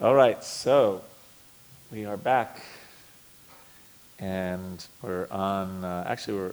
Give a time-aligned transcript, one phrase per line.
[0.00, 1.02] All right, so
[1.90, 2.62] we are back.
[4.20, 6.52] And we're on, uh, actually, we're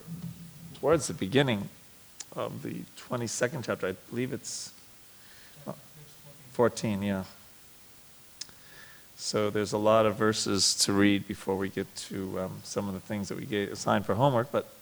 [0.80, 1.70] towards the beginning
[2.36, 2.78] of the
[3.08, 3.90] 22nd chapter.
[3.90, 4.74] I believe it's
[5.68, 5.74] uh,
[6.54, 7.26] 14, yeah.
[9.16, 12.96] So there's a lot of verses to read before we get to um, some of
[12.96, 14.74] the things that we get assigned for homework, but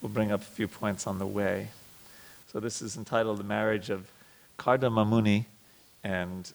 [0.00, 1.68] we'll bring up a few points on the way.
[2.50, 4.10] So this is entitled The Marriage of
[4.58, 5.44] Kardama Muni
[6.02, 6.50] and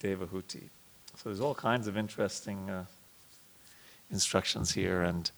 [0.00, 0.68] Devahuti.
[1.16, 2.84] So there's all kinds of interesting uh,
[4.10, 5.30] instructions here and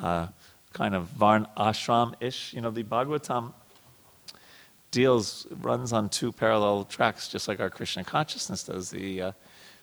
[0.00, 0.28] uh,
[0.72, 2.52] kind of Varn ashram ish.
[2.52, 3.52] You know, the Bhagavatam
[4.90, 8.90] deals, runs on two parallel tracks, just like our Krishna consciousness does.
[8.90, 9.32] The uh,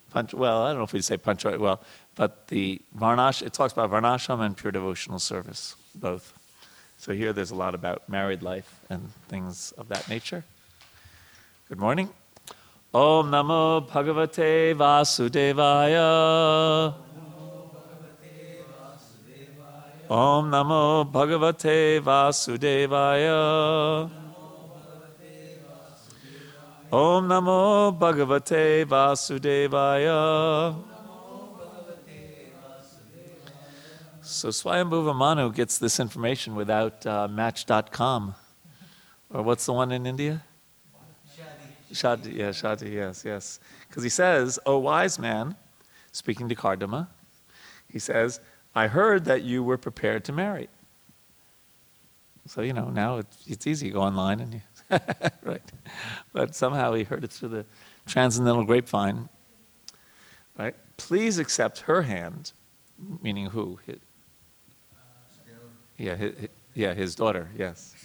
[0.10, 1.82] punch, well, I don't know if we'd say punch well,
[2.16, 6.34] but the Varnash, it talks about Varnashram and pure devotional service, both.
[6.98, 10.46] So here there's a lot about married life and things of that nature.
[11.68, 12.10] Good morning.
[12.94, 16.94] Om Namo Bhagavate Vasudevaya.
[20.10, 24.12] Om Namo Bhagavate Vasudevaya.
[26.92, 30.76] Om Namo Bhagavate Vasudevaya.
[34.22, 38.36] So Swayambhuva Manu gets this information without uh, Match.com.
[39.34, 40.44] Or what's the one in India?
[41.92, 43.60] Shadi, yeah, Shadi, yes, yes.
[43.88, 45.56] Because he says, O wise man,
[46.12, 47.08] speaking to Kardama,
[47.88, 48.40] he says,
[48.74, 50.70] I heard that you were prepared to marry.
[52.48, 53.88] So, you know, now it's, it's easy.
[53.88, 54.62] You go online and you,
[55.44, 55.62] right.
[56.34, 57.66] But somehow he heard it through the
[58.06, 59.30] transcendental grapevine,
[60.58, 60.76] right?
[60.98, 62.54] Please accept her hand,
[63.22, 63.80] meaning who?
[65.98, 66.34] Yeah, his,
[66.74, 67.96] yeah, his daughter, yes.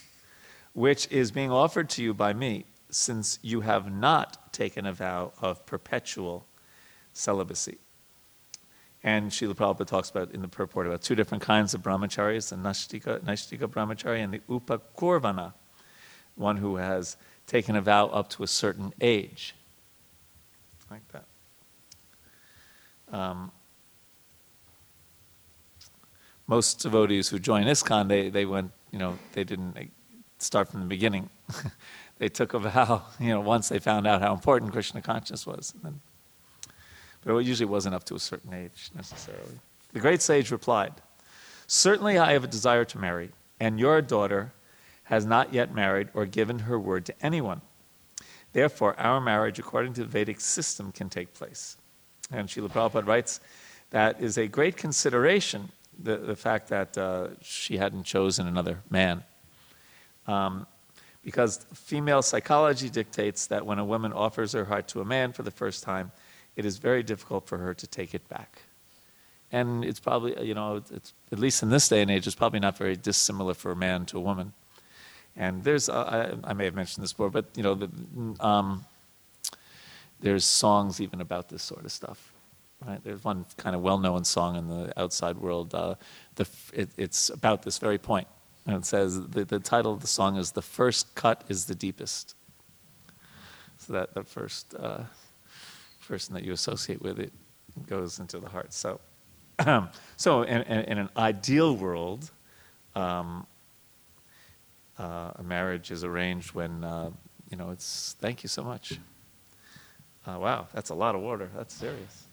[0.73, 5.33] Which is being offered to you by me since you have not taken a vow
[5.41, 6.45] of perpetual
[7.13, 7.77] celibacy.
[9.03, 12.55] And Srila Prabhupada talks about in the purport about two different kinds of brahmacharis, the
[12.55, 15.53] Naishtika, Naishtika brahmachari and the Upakurvana,
[16.35, 19.55] one who has taken a vow up to a certain age.
[20.89, 21.25] Like that.
[23.11, 23.51] Um,
[26.47, 29.91] most devotees who join ISKCON, they, they went, you know, they didn't
[30.39, 31.29] start from the beginning.
[32.19, 35.73] they took a vow, you know, once they found out how important Krishna consciousness was.
[37.23, 39.59] But it usually wasn't up to a certain age necessarily.
[39.93, 40.93] The great sage replied,
[41.67, 44.53] Certainly I have a desire to marry, and your daughter
[45.05, 47.61] has not yet married or given her word to anyone.
[48.53, 51.77] Therefore, our marriage, according to the Vedic system, can take place.
[52.31, 53.39] And Srila Prabhupada writes
[53.89, 59.23] that is a great consideration, the, the fact that uh, she hadn't chosen another man.
[60.27, 60.67] Um,
[61.27, 65.43] because female psychology dictates that when a woman offers her heart to a man for
[65.43, 66.09] the first time,
[66.55, 68.61] it is very difficult for her to take it back.
[69.51, 72.61] And it's probably, you know, it's, at least in this day and age, it's probably
[72.61, 74.53] not very dissimilar for a man to a woman.
[75.35, 77.89] And there's, uh, I, I, may have mentioned this before, but, you know, the,
[78.39, 78.85] um,
[80.21, 82.31] there's songs even about this sort of stuff.
[82.85, 83.03] Right?
[83.03, 85.75] There's one kind of well-known song in the outside world.
[85.75, 85.95] Uh,
[86.35, 88.29] the, it, it's about this very point.
[88.67, 91.75] And it says the, the title of the song is "The First Cut is the
[91.75, 92.35] Deepest."
[93.77, 95.03] So that the first uh,
[96.05, 97.31] person that you associate with it
[97.87, 98.73] goes into the heart.
[98.73, 98.99] So,
[100.17, 102.29] so in, in, in, an ideal world,
[102.95, 103.45] um,
[104.99, 107.11] uh, a marriage is arranged when uh,
[107.49, 108.17] you know it's.
[108.19, 108.99] Thank you so much.
[110.25, 111.49] Uh, wow, that's a lot of water.
[111.55, 112.27] That's serious.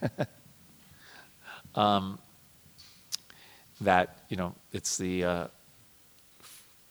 [1.74, 2.20] um,
[3.80, 5.46] that you know it's the uh,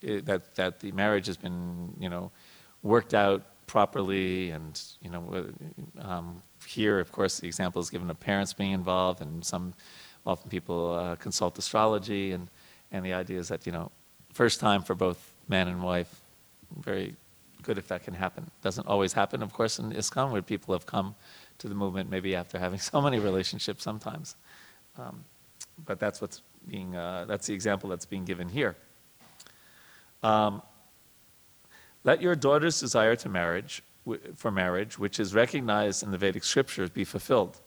[0.01, 2.31] it, that that the marriage has been you know
[2.83, 5.47] worked out properly, and you know
[5.99, 9.73] um, here of course the example is given of parents being involved, and some
[10.25, 12.47] often people uh, consult astrology, and
[12.91, 13.91] and the idea is that you know
[14.33, 16.21] first time for both man and wife,
[16.79, 17.15] very
[17.63, 18.49] good if that can happen.
[18.61, 21.15] Doesn't always happen, of course, in ISKCON where people have come
[21.57, 24.35] to the movement maybe after having so many relationships sometimes.
[24.97, 25.23] Um,
[25.85, 28.75] but that's what's being, uh, that's the example that's being given here.
[30.23, 30.61] Um,
[32.03, 33.83] let your daughter's desire to marriage,
[34.35, 37.59] for marriage, which is recognized in the Vedic scriptures, be fulfilled.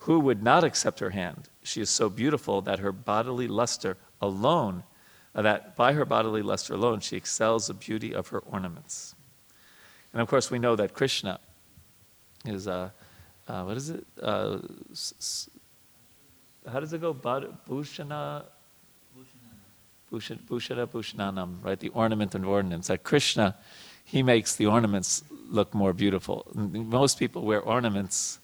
[0.00, 1.48] Who would not accept her hand?
[1.62, 4.82] She is so beautiful that her bodily luster alone,
[5.34, 9.14] uh, that by her bodily luster alone, she excels the beauty of her ornaments.
[10.12, 11.40] And of course, we know that Krishna
[12.44, 12.90] is, uh,
[13.48, 14.04] uh, what is it?
[14.20, 14.58] Uh,
[16.70, 17.14] how does it go?
[17.14, 18.44] Bhushana,
[20.12, 21.78] Bhushana Bhushananam, right?
[21.78, 22.88] The ornament and ordinance.
[22.88, 23.56] That Krishna,
[24.04, 26.46] he makes the ornaments look more beautiful.
[26.54, 28.38] Most people wear ornaments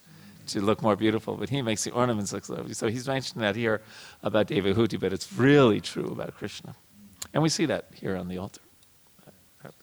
[0.49, 2.75] to look more beautiful, but he makes the ornaments look lovely.
[2.75, 3.83] So he's mentioning that here
[4.23, 6.75] about Devahuti, but it's really true about Krishna.
[7.35, 8.61] And we see that here on the altar.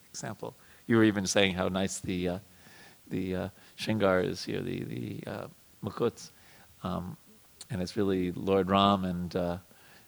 [0.10, 0.56] Example.
[0.88, 2.40] You were even saying how nice the, uh,
[3.10, 5.48] the uh, Shingar is here, the, the uh,
[5.84, 6.32] Mukuts.
[6.84, 7.18] Um,
[7.70, 9.58] and it's really Lord Ram and uh,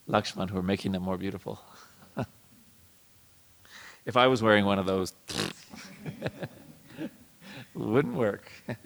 [0.07, 1.59] Lakshman who are making them more beautiful.
[4.05, 5.13] if I was wearing one of those,
[7.73, 8.51] wouldn't work.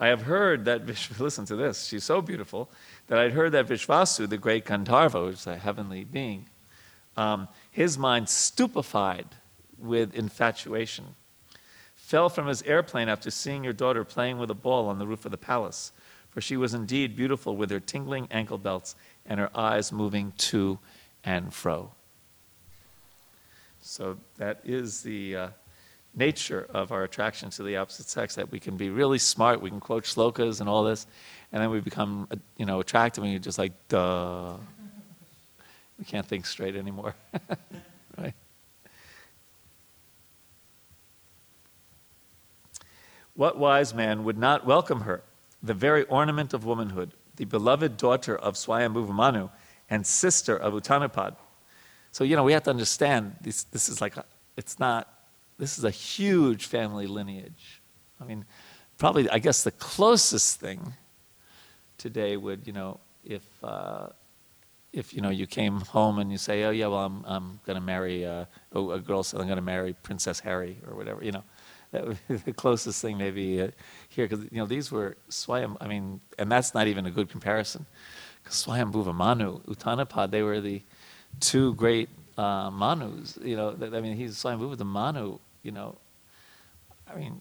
[0.00, 0.86] I have heard that,
[1.18, 2.70] listen to this, she's so beautiful,
[3.08, 6.46] that I'd heard that Vishvasu, the great Gandharva, which is a heavenly being,
[7.16, 9.26] um, his mind stupefied
[9.76, 11.16] with infatuation,
[12.08, 15.26] fell from his airplane after seeing your daughter playing with a ball on the roof
[15.26, 15.92] of the palace.
[16.30, 18.96] For she was indeed beautiful with her tingling ankle belts
[19.26, 20.78] and her eyes moving to
[21.22, 21.90] and fro.
[23.82, 25.48] So that is the uh,
[26.14, 29.68] nature of our attraction to the opposite sex, that we can be really smart, we
[29.68, 31.06] can quote shlokas and all this,
[31.52, 34.56] and then we become, uh, you know, attractive and you're just like, duh.
[35.98, 37.14] We can't think straight anymore,
[38.18, 38.34] right?
[43.38, 45.22] What wise man would not welcome her,
[45.62, 49.48] the very ornament of womanhood, the beloved daughter of Swayambhuva Manu
[49.88, 51.36] and sister of Uttanapad?
[52.10, 54.24] So, you know, we have to understand this, this is like, a,
[54.56, 55.06] it's not,
[55.56, 57.80] this is a huge family lineage.
[58.20, 58.44] I mean,
[58.98, 60.94] probably, I guess the closest thing
[61.96, 64.08] today would, you know, if, uh,
[64.92, 67.76] if, you know, you came home and you say, oh, yeah, well, I'm, I'm going
[67.76, 71.30] to marry, uh, a girl said, I'm going to marry Princess Harry or whatever, you
[71.30, 71.44] know.
[71.90, 73.68] That would be the closest thing maybe uh,
[74.08, 77.30] here, because, you know, these were Swayam, I mean, and that's not even a good
[77.30, 77.86] comparison.
[78.42, 80.82] Because Swayambhuva Manu, Uttanapad, they were the,
[81.40, 83.38] two great uh, Manus.
[83.42, 85.38] You know, I mean, he's Swayambhuva the Manu.
[85.62, 85.96] You know,
[87.10, 87.40] I mean,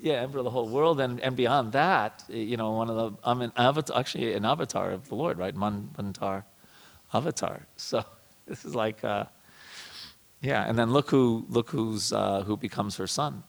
[0.00, 3.18] yeah, emperor of the whole world, and, and beyond that, you know, one of the
[3.24, 5.54] I'm an avatar, actually an avatar of the Lord, right?
[5.54, 6.44] Manvantar
[7.12, 7.66] avatar.
[7.76, 8.04] So
[8.46, 9.24] this is like, uh,
[10.40, 13.42] yeah, and then look who look who's uh, who becomes her son,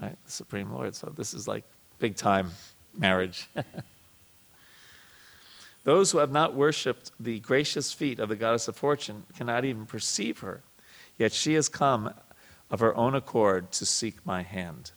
[0.00, 0.16] right?
[0.24, 0.94] The Supreme Lord.
[0.94, 1.64] So this is like
[1.98, 2.50] big time
[2.96, 3.48] marriage.
[5.84, 9.86] Those who have not worshipped the gracious feet of the goddess of fortune cannot even
[9.86, 10.62] perceive her,
[11.18, 12.12] yet she has come
[12.70, 14.92] of her own accord to seek my hand.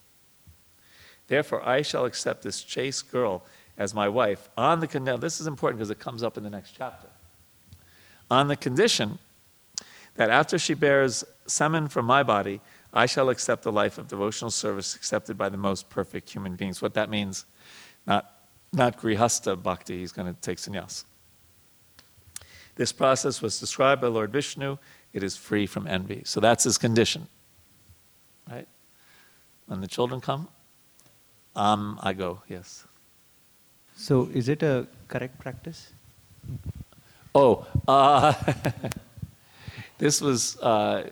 [1.27, 3.43] Therefore, I shall accept this chaste girl
[3.77, 5.21] as my wife on the condition.
[5.21, 7.07] This is important because it comes up in the next chapter.
[8.29, 9.17] On the condition
[10.21, 12.61] that after she bears semen from my body,
[12.93, 16.79] I shall accept the life of devotional service accepted by the most perfect human beings.
[16.79, 17.45] What that means,
[18.05, 18.31] not
[18.71, 21.05] not grihasta bhakti, he's going to take sannyas.
[22.75, 24.77] This process was described by Lord Vishnu.
[25.11, 26.21] It is free from envy.
[26.23, 27.27] So that's his condition.
[28.47, 28.67] Right?
[29.65, 30.49] When the children come,
[31.55, 32.85] um, I go, yes.
[33.95, 35.91] So is it a correct practice?
[37.33, 38.33] Oh, uh,
[40.01, 41.11] this was uh,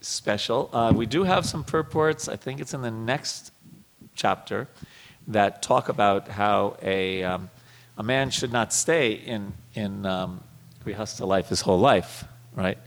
[0.00, 0.70] special.
[0.72, 2.28] Uh, we do have some purports.
[2.28, 3.52] I think it's in the next
[4.14, 4.68] chapter
[5.28, 7.50] that talk about how a, um,
[7.98, 10.42] a man should not stay in, in um,
[10.82, 12.24] grihastha life his whole life,
[12.54, 12.78] right?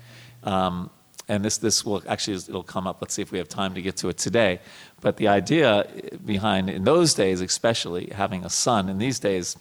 [0.43, 0.89] Um,
[1.27, 2.97] and this, this will actually, it'll come up.
[2.99, 4.59] Let's see if we have time to get to it today.
[4.99, 5.87] But the idea
[6.25, 9.57] behind, in those days especially, having a son, in these days,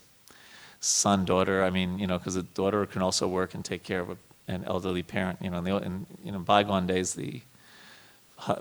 [0.80, 4.00] son, daughter, I mean, you know, because a daughter can also work and take care
[4.00, 4.16] of a,
[4.48, 5.38] an elderly parent.
[5.42, 7.42] You know, in, the, in you know, bygone days, the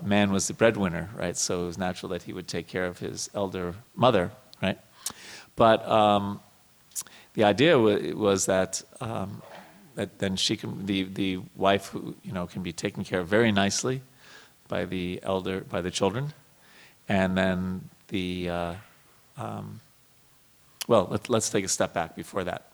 [0.02, 1.36] man was the breadwinner, right?
[1.36, 4.30] So it was natural that he would take care of his elder mother,
[4.62, 4.78] right?
[5.56, 6.40] But um,
[7.34, 9.42] the idea w- was that um,
[9.94, 13.28] that then she can the the wife who you know can be taken care of
[13.28, 14.02] very nicely
[14.68, 16.32] by the elder by the children,
[17.08, 18.74] and then the uh,
[19.36, 19.80] um,
[20.88, 22.72] well let, let's take a step back before that.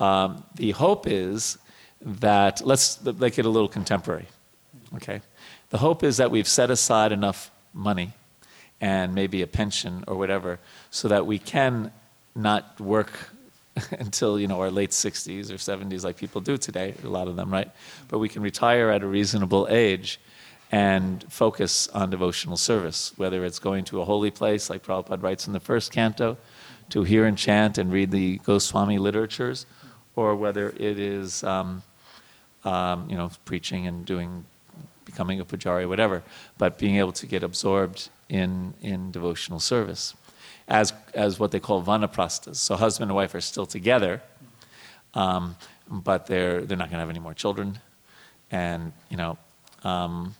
[0.00, 1.58] Um, the hope is
[2.00, 4.26] that let's make it a little contemporary,
[4.96, 5.20] okay?
[5.70, 8.12] The hope is that we've set aside enough money
[8.80, 10.58] and maybe a pension or whatever
[10.90, 11.92] so that we can
[12.34, 13.30] not work
[13.98, 17.36] until you know our late 60s or 70s like people do today a lot of
[17.36, 17.70] them right
[18.08, 20.20] but we can retire at a reasonable age
[20.70, 25.46] and focus on devotional service whether it's going to a holy place like Prabhupada writes
[25.46, 26.36] in the first canto
[26.90, 29.66] to hear and chant and read the Goswami literatures
[30.16, 31.82] or whether it is um,
[32.64, 34.44] um, you know preaching and doing
[35.08, 36.22] becoming a pujari, whatever,
[36.58, 40.14] but being able to get absorbed in, in devotional service
[40.68, 42.56] as, as what they call vanaprasthas.
[42.56, 44.20] So husband and wife are still together,
[45.14, 45.56] um,
[45.90, 47.78] but they're, they're not going to have any more children.
[48.50, 49.38] And, you know,
[49.82, 50.34] um,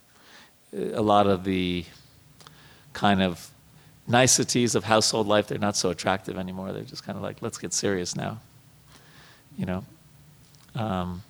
[0.75, 1.87] a lot of the
[2.92, 3.50] kind of
[4.06, 6.72] niceties of household life, they're not so attractive anymore.
[6.72, 8.38] They're just kind of like, let's get serious now.
[9.56, 9.84] You know?
[10.75, 11.22] Um,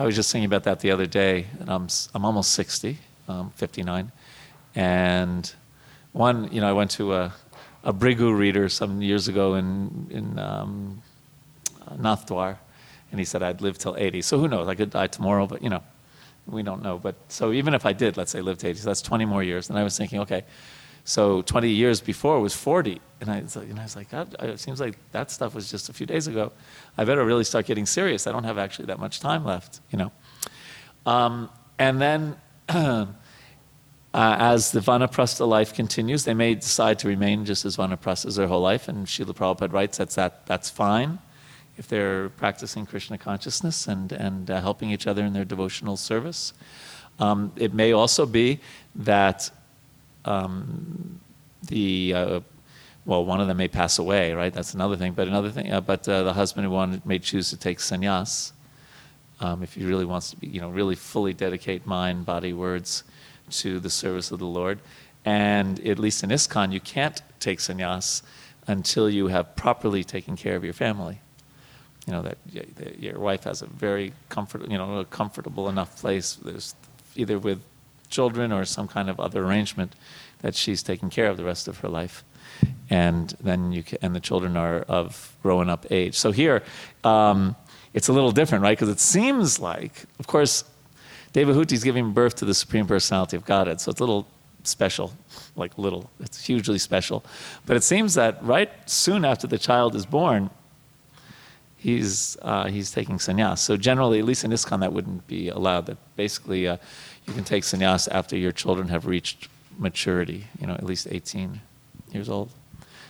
[0.00, 2.96] I was just thinking about that the other day, and I'm, I'm almost 60,
[3.28, 4.10] um, 59.
[4.74, 5.54] And
[6.12, 7.34] one, you know, I went to a,
[7.84, 11.02] a Bhrigu reader some years ago in, in um,
[11.98, 12.56] Nathdwar,
[13.10, 14.22] and he said I'd live till 80.
[14.22, 14.68] So who knows?
[14.68, 15.82] I could die tomorrow, but you know,
[16.46, 16.98] we don't know.
[16.98, 19.42] But so even if I did, let's say, live to 80, so that's 20 more
[19.42, 19.68] years.
[19.68, 20.44] And I was thinking, okay,
[21.04, 23.00] so 20 years before was 40.
[23.20, 25.92] And I, and I was like, God, it seems like that stuff was just a
[25.92, 26.52] few days ago.
[26.96, 28.26] I better really start getting serious.
[28.26, 30.12] I don't have actually that much time left, you know.
[31.04, 32.36] Um, and then
[32.68, 33.06] uh,
[34.12, 38.62] as the Vanaprastha life continues, they may decide to remain just as Vanaprasthas their whole
[38.62, 38.88] life.
[38.88, 41.18] And Srila Prabhupada writes that's, that, that's fine
[41.76, 46.52] if they're practicing Krishna consciousness and, and uh, helping each other in their devotional service.
[47.18, 48.60] Um, it may also be
[48.94, 49.50] that
[50.24, 51.20] um,
[51.66, 52.40] the uh,
[53.04, 54.52] well, one of them may pass away, right?
[54.52, 55.12] That's another thing.
[55.12, 58.52] But another thing, uh, but uh, the husband who wanted may choose to take sannyas
[59.40, 63.04] um, if he really wants to be, you know, really fully dedicate mind, body, words
[63.50, 64.78] to the service of the Lord.
[65.24, 68.22] And at least in ISKCON, you can't take sannyas
[68.66, 71.20] until you have properly taken care of your family.
[72.06, 72.38] You know that
[72.76, 76.34] that your wife has a very comfort, you know, a comfortable enough place.
[76.34, 76.74] There's
[77.14, 77.60] either with
[78.10, 79.94] children or some kind of other arrangement
[80.42, 82.24] that she's taking care of the rest of her life,
[82.88, 86.14] and then you can, and the children are of growing up age.
[86.14, 86.62] So here,
[87.04, 87.56] um,
[87.94, 88.76] it's a little different, right?
[88.76, 90.64] Because it seems like, of course,
[91.32, 94.26] David Devahuti is giving birth to the Supreme Personality of Godhead, so it's a little
[94.64, 95.12] special,
[95.56, 96.10] like little.
[96.20, 97.24] It's hugely special,
[97.66, 100.50] but it seems that right soon after the child is born,
[101.76, 103.58] he's uh, he's taking sannyas.
[103.58, 105.86] So generally, at least in ISKCON, that wouldn't be allowed.
[105.86, 106.76] That basically, uh,
[107.26, 109.48] you can take sannyas after your children have reached
[109.78, 110.46] maturity.
[110.60, 111.60] You know, at least 18
[112.12, 112.50] years old.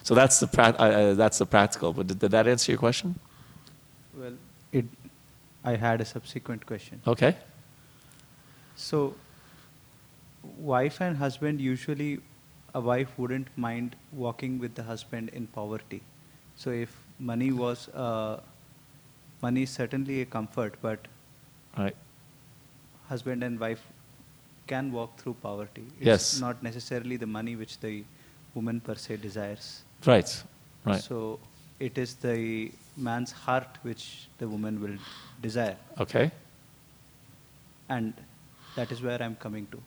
[0.02, 1.92] So that's the pra- uh, uh, that's the practical.
[1.92, 3.18] But did, did that answer your question?
[4.16, 4.32] Well,
[4.72, 4.84] it,
[5.64, 7.00] I had a subsequent question.
[7.06, 7.36] Okay.
[8.76, 9.14] So,
[10.58, 12.20] wife and husband usually,
[12.74, 16.02] a wife wouldn't mind walking with the husband in poverty.
[16.56, 18.40] So, if money was, uh,
[19.42, 21.06] money is certainly a comfort, but
[21.76, 21.94] Right.
[23.08, 23.82] husband and wife
[24.72, 25.84] can walk through poverty.
[25.98, 26.40] It's Yes.
[26.46, 27.94] not necessarily the money which the
[28.54, 29.66] woman per se desires.
[30.06, 30.30] Right.
[30.84, 31.02] Right.
[31.10, 31.38] So,
[31.78, 34.04] it is the man's heart which
[34.38, 34.96] the woman will
[35.42, 35.76] desire.
[35.98, 36.30] Okay.
[37.88, 38.12] And
[38.76, 39.78] that is where I'm coming to.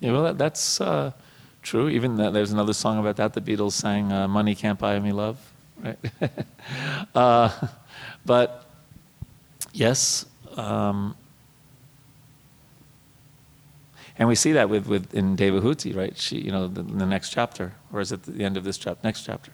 [0.00, 1.12] Yeah, well, that, that's uh,
[1.62, 1.88] true.
[1.88, 3.32] Even that, there's another song about that.
[3.32, 5.38] The Beatles sang uh, "Money Can't Buy Me Love,"
[5.82, 5.98] right?
[7.14, 7.48] uh,
[8.26, 8.66] but
[9.72, 10.26] yes,
[10.56, 11.16] um,
[14.18, 16.16] and we see that with, with in Devahuti, right?
[16.16, 19.00] She, you know, the, the next chapter, or is it the end of this chapter?
[19.04, 19.52] Next chapter,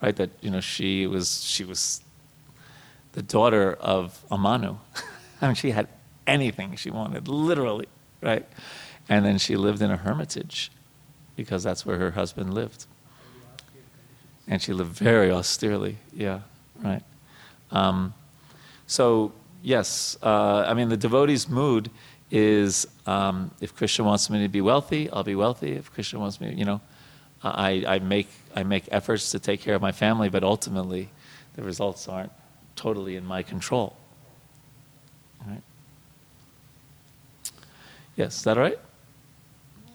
[0.00, 0.16] right?
[0.16, 2.02] That you know, she was she was
[3.12, 4.78] the daughter of Amanu.
[5.42, 5.88] I mean, she had
[6.26, 7.88] anything she wanted, literally,
[8.22, 8.46] right?
[9.08, 10.70] And then she lived in a hermitage
[11.36, 12.86] because that's where her husband lived.
[14.46, 16.40] And she lived very austerely, yeah,
[16.82, 17.02] right.
[17.70, 18.14] Um,
[18.86, 21.90] so, yes, uh, I mean, the devotee's mood
[22.30, 25.72] is um, if Krishna wants me to be wealthy, I'll be wealthy.
[25.72, 26.80] If Krishna wants me, you know,
[27.42, 31.08] I, I, make, I make efforts to take care of my family, but ultimately
[31.54, 32.32] the results aren't
[32.76, 33.96] totally in my control.
[35.46, 35.62] Right?
[38.16, 38.78] Yes, is that all right?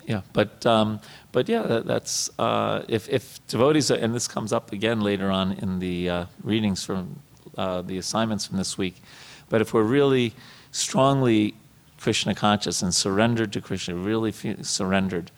[0.08, 1.00] Yeah, but um,
[1.32, 5.32] but yeah, that, that's uh, if if devotees are, and this comes up again later
[5.32, 7.20] on in the uh, readings from
[7.58, 9.02] uh, the assignments from this week.
[9.50, 10.34] But if we're really
[10.72, 11.56] strongly
[12.00, 15.32] Krishna conscious and surrendered to Krishna, really surrendered,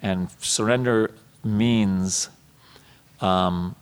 [0.00, 1.12] and surrender
[1.44, 2.28] means
[3.20, 3.74] um,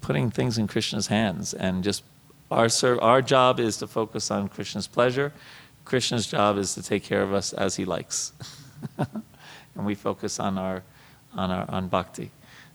[0.00, 2.02] putting things in Krishna's hands and just
[2.50, 5.32] our ser- our job is to focus on Krishna's pleasure.
[5.84, 8.32] Krishna's job is to take care of us as he likes.
[8.98, 10.82] and we focus on our
[11.34, 12.30] on our on bhakti.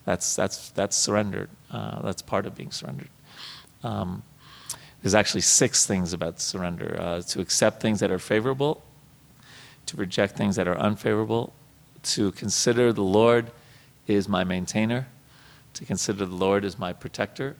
[0.05, 1.49] That's that's that's surrendered.
[1.71, 3.09] Uh, that's part of being surrendered.
[3.83, 4.23] Um,
[5.05, 8.81] there's actually six things about surrender: uh, to accept things that are favorable,
[9.85, 11.53] to reject things that are unfavorable,
[12.01, 13.51] to consider the Lord
[14.07, 15.05] is my maintainer,
[15.75, 17.55] to consider the Lord is my protector,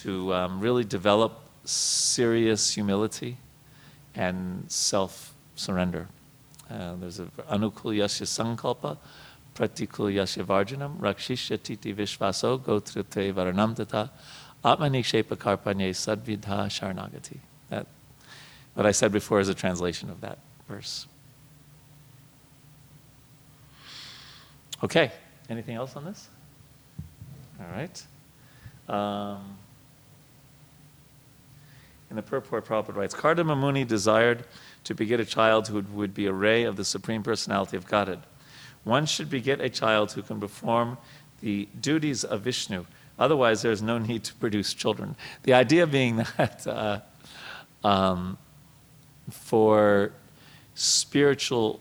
[0.00, 3.36] to um, really develop serious humility
[4.14, 6.08] and self surrender.
[6.70, 8.96] Uh, there's a anukul yasya sankalpa,
[9.54, 13.76] pratikul yasya varjanam, rakshishyatiti vishvaso, gotrite varanam
[14.66, 17.38] atmanikshapa karpanye sadvidha sharnagati.
[17.70, 17.86] That,
[18.74, 21.06] what I said before is a translation of that verse.
[24.82, 25.10] Okay,
[25.48, 26.28] anything else on this?
[27.60, 28.02] All right.
[28.88, 29.56] Um,
[32.10, 34.44] in the purport, Prabhupada writes, Kardama Muni desired
[34.84, 38.20] to beget a child who would be a ray of the Supreme Personality of Godhead.
[38.84, 40.98] One should beget a child who can perform
[41.40, 42.86] the duties of Vishnu.
[43.18, 45.16] Otherwise, there is no need to produce children.
[45.44, 47.00] The idea being that uh,
[47.84, 48.38] um,
[49.30, 50.12] for
[50.74, 51.80] spiritual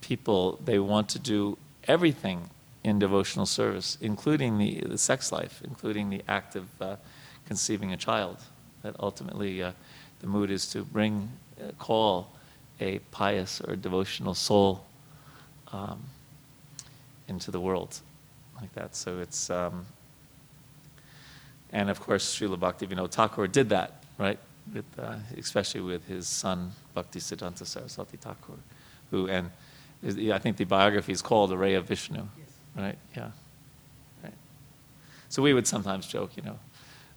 [0.00, 2.50] people, they want to do everything
[2.84, 6.96] in devotional service, including the, the sex life, including the act of uh,
[7.46, 8.36] conceiving a child.
[8.82, 9.72] That ultimately uh,
[10.20, 12.30] the mood is to bring, uh, call
[12.80, 14.84] a pious or devotional soul
[15.72, 16.02] um,
[17.28, 18.00] into the world
[18.60, 18.94] like that.
[18.94, 19.86] So it's, um,
[21.74, 24.38] and of course, Srila Bhaktivinoda Thakur did that, right?
[24.72, 28.54] With, uh, especially with his son, Bhakti Siddhanta Saraswati Thakur,
[29.10, 29.50] who, and
[30.02, 32.28] is- I think the biography is called A Ray of Vishnu,
[32.76, 32.96] right?
[33.16, 33.30] Yeah.
[34.22, 34.32] Right.
[35.28, 36.58] So we would sometimes joke, you know,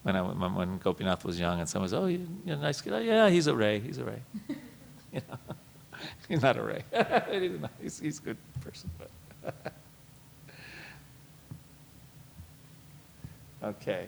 [0.01, 2.81] when, I, when, when Gopinath was young and someone was, oh, you, you're a nice
[2.81, 2.93] kid.
[2.93, 4.21] Oh, yeah, he's a ray, he's a ray.
[5.13, 5.37] you know,
[6.27, 6.83] he's not a ray.
[7.31, 9.73] he's, not, he's, he's a good person, but.
[13.63, 14.07] okay.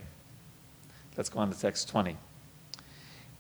[1.20, 2.16] Let's go on to text 20.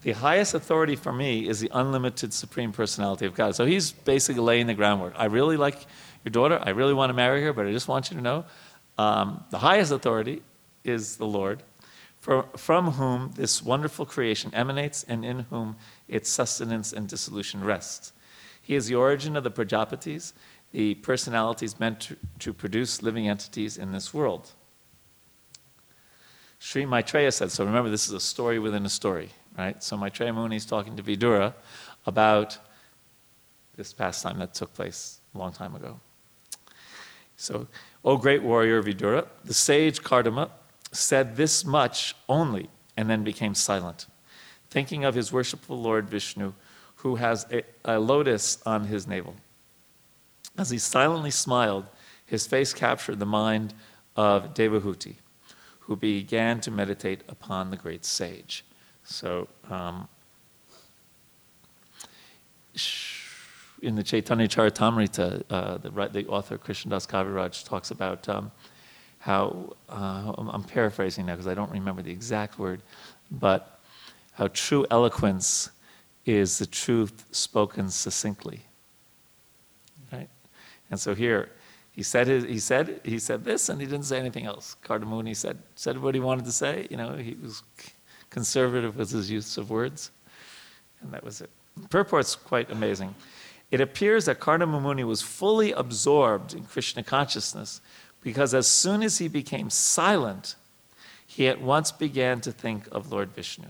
[0.01, 3.55] The highest authority for me is the unlimited supreme personality of God.
[3.55, 5.13] So he's basically laying the groundwork.
[5.15, 5.88] I really like
[6.25, 6.59] your daughter.
[6.62, 8.43] I really want to marry her, but I just want you to know
[8.98, 10.41] um, the highest authority
[10.83, 11.63] is the Lord,
[12.19, 15.77] for, from whom this wonderful creation emanates and in whom
[16.09, 18.12] its sustenance and dissolution rest.
[18.62, 20.33] He is the origin of the Prajapatis,
[20.74, 24.51] the personalities meant to, to produce living entities in this world.
[26.60, 29.82] Sri Maitreya said, so remember, this is a story within a story, right?
[29.82, 31.54] So Maitreya Muni is talking to Vidura
[32.06, 32.58] about
[33.75, 36.00] this pastime that took place a long time ago.
[37.38, 37.68] So,
[38.03, 40.50] O great warrior Vidura, the sage Kardama
[40.92, 44.07] said this much only and then became silent,
[44.70, 46.53] thinking of his worshipful Lord Vishnu,
[46.96, 49.36] who has a, a lotus on his navel.
[50.57, 51.86] As he silently smiled,
[52.25, 53.74] his face captured the mind
[54.18, 55.16] of Devahuti,
[55.90, 58.64] who began to meditate upon the great sage.
[59.04, 60.08] So, um,
[63.82, 68.52] in the Chaitanya Charitamrita, uh, the, the author Krishnadas Kaviraj talks about um,
[69.18, 72.84] how, uh, I'm paraphrasing now because I don't remember the exact word,
[73.32, 73.80] but
[74.34, 75.72] how true eloquence
[76.28, 78.62] is the truth spoken succinctly.
[80.14, 80.30] Right?
[80.92, 81.50] And so here,
[82.00, 84.77] he said, his, he said, he said this and he didn't say anything else.
[84.85, 86.88] Kardama Muni said, said what he wanted to say.
[86.90, 87.62] You know, he was
[88.29, 90.09] conservative with his use of words.
[91.01, 91.50] And that was it.
[91.90, 93.16] Purport's quite amazing.
[93.70, 97.81] It appears that Kardamamuni was fully absorbed in Krishna consciousness
[98.22, 100.55] because as soon as he became silent,
[101.27, 103.68] he at once began to think of Lord Vishnu.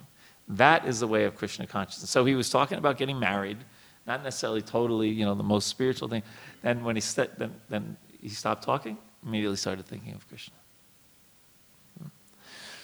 [0.47, 2.11] That is the way of Krishna consciousness.
[2.11, 3.57] So he was talking about getting married,
[4.05, 6.21] not necessarily totally, you know, the most spiritual thing.
[6.61, 10.55] Then when he st- then, then he stopped talking, immediately started thinking of Krishna.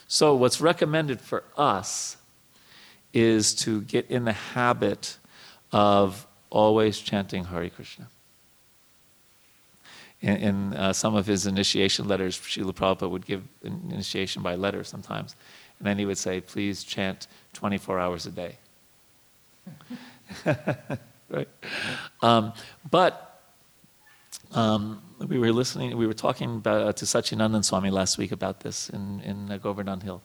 [0.07, 2.17] So what's recommended for us
[3.13, 5.17] is to get in the habit
[5.71, 8.07] of always chanting Hare Krishna.
[10.21, 14.83] In, in uh, some of his initiation letters, Srila Prabhupada would give initiation by letter
[14.83, 15.35] sometimes.
[15.79, 18.57] And then he would say, please chant 24 hours a day.
[21.29, 21.49] right?
[22.21, 22.53] Um,
[22.89, 23.41] but
[24.53, 28.61] um, we were listening, we were talking about, uh, to Satchidanand Swami last week about
[28.61, 30.21] this in, in uh, Govardhan Hill.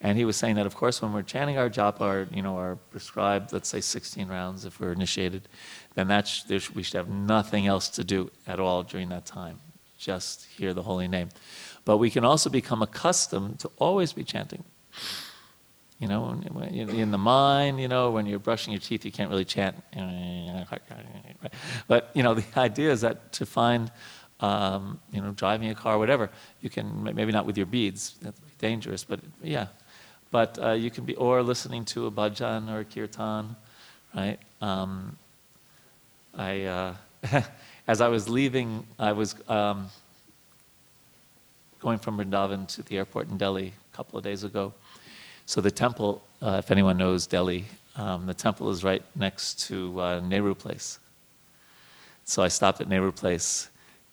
[0.00, 2.56] And he was saying that, of course, when we're chanting our japa, our, you know,
[2.56, 5.48] our prescribed, let's say 16 rounds if we're initiated,
[5.94, 9.60] then that sh- we should have nothing else to do at all during that time.
[9.96, 11.28] Just hear the holy name.
[11.84, 14.64] But we can also become accustomed to always be chanting.
[16.02, 16.36] You know,
[16.74, 19.76] in the mind, you know, when you're brushing your teeth, you can't really chant.
[21.86, 23.88] But, you know, the idea is that to find,
[24.40, 26.28] um, you know, driving a car, whatever,
[26.60, 29.68] you can, maybe not with your beads, that's dangerous, but yeah.
[30.32, 33.54] But uh, you can be, or listening to a bhajan or a kirtan,
[34.12, 34.40] right?
[34.60, 35.16] Um,
[36.36, 36.94] I, uh,
[37.86, 39.88] as I was leaving, I was um,
[41.78, 44.74] going from Vrindavan to the airport in Delhi a couple of days ago.
[45.46, 47.64] So the temple, uh, if anyone knows Delhi,
[47.96, 50.98] um, the temple is right next to uh, Nehru Place.
[52.24, 53.68] So I stopped at Nehru Place,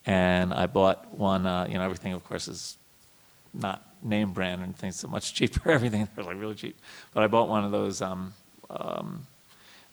[0.06, 1.46] and I bought one.
[1.46, 2.78] Uh, you know, everything, of course, is
[3.54, 5.72] not name brand and things so much cheaper.
[5.72, 6.78] Everything was like really cheap.
[7.14, 8.34] But I bought one of those um,
[8.70, 9.26] um,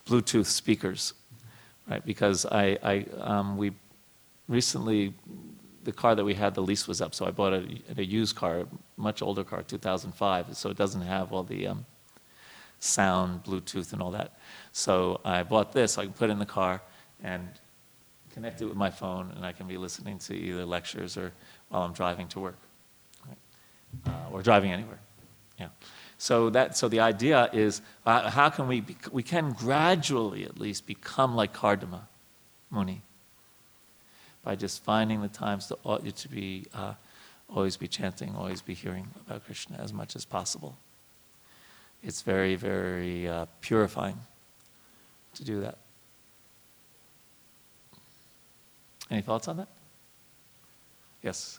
[0.07, 1.13] Bluetooth speakers,
[1.89, 2.05] right?
[2.05, 3.73] Because I, I um, we
[4.49, 5.15] recently
[5.87, 7.65] the car that we had, the lease was up, so I bought a,
[7.97, 11.87] a used car, much older car, 2005, so it doesn't have all the um,
[12.81, 14.37] sound, Bluetooth, and all that.
[14.73, 16.83] So I bought this, so I can put it in the car
[17.23, 17.49] and
[18.35, 21.33] connect it with my phone, and I can be listening to either lectures or
[21.69, 22.59] while I'm driving to work,
[24.07, 24.99] uh, or driving anywhere.
[25.59, 25.69] Yeah.
[26.19, 30.59] So that so the idea is uh, how can we bec we can gradually at
[30.59, 32.03] least become like Kardama
[32.71, 33.03] Muni
[34.47, 36.95] by just finding the times that ought you to be uh,
[37.53, 40.77] always be chanting, always be hearing about Krishna as much as possible.
[42.01, 44.19] It's very very uh, purifying
[45.35, 45.79] to do that.
[49.11, 49.69] Any thoughts on that?
[51.25, 51.59] Yes.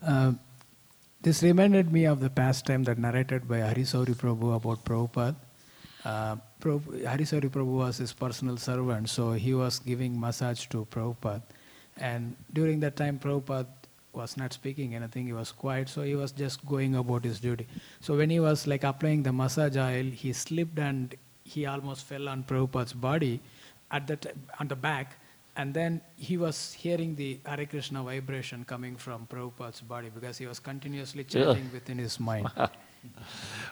[0.00, 0.32] Uh,
[1.20, 5.34] this reminded me of the pastime that narrated by Hari Sauri Prabhu about Prabhupada.
[6.04, 10.86] Uh, Prabhu, Hari Sauri Prabhu was his personal servant, so he was giving massage to
[10.90, 11.42] Prabhupada.
[11.96, 13.66] And during that time, Prabhupada
[14.12, 17.66] was not speaking anything, he was quiet, so he was just going about his duty.
[18.00, 22.28] So when he was like applying the massage oil, he slipped and he almost fell
[22.28, 23.40] on Prabhupada's body
[23.90, 24.30] at the t-
[24.60, 25.18] on the back.
[25.56, 30.46] And then he was hearing the Hare Krishna vibration coming from Prabhupada's body because he
[30.46, 31.44] was continuously Yeah.
[31.44, 32.48] chanting within his mind.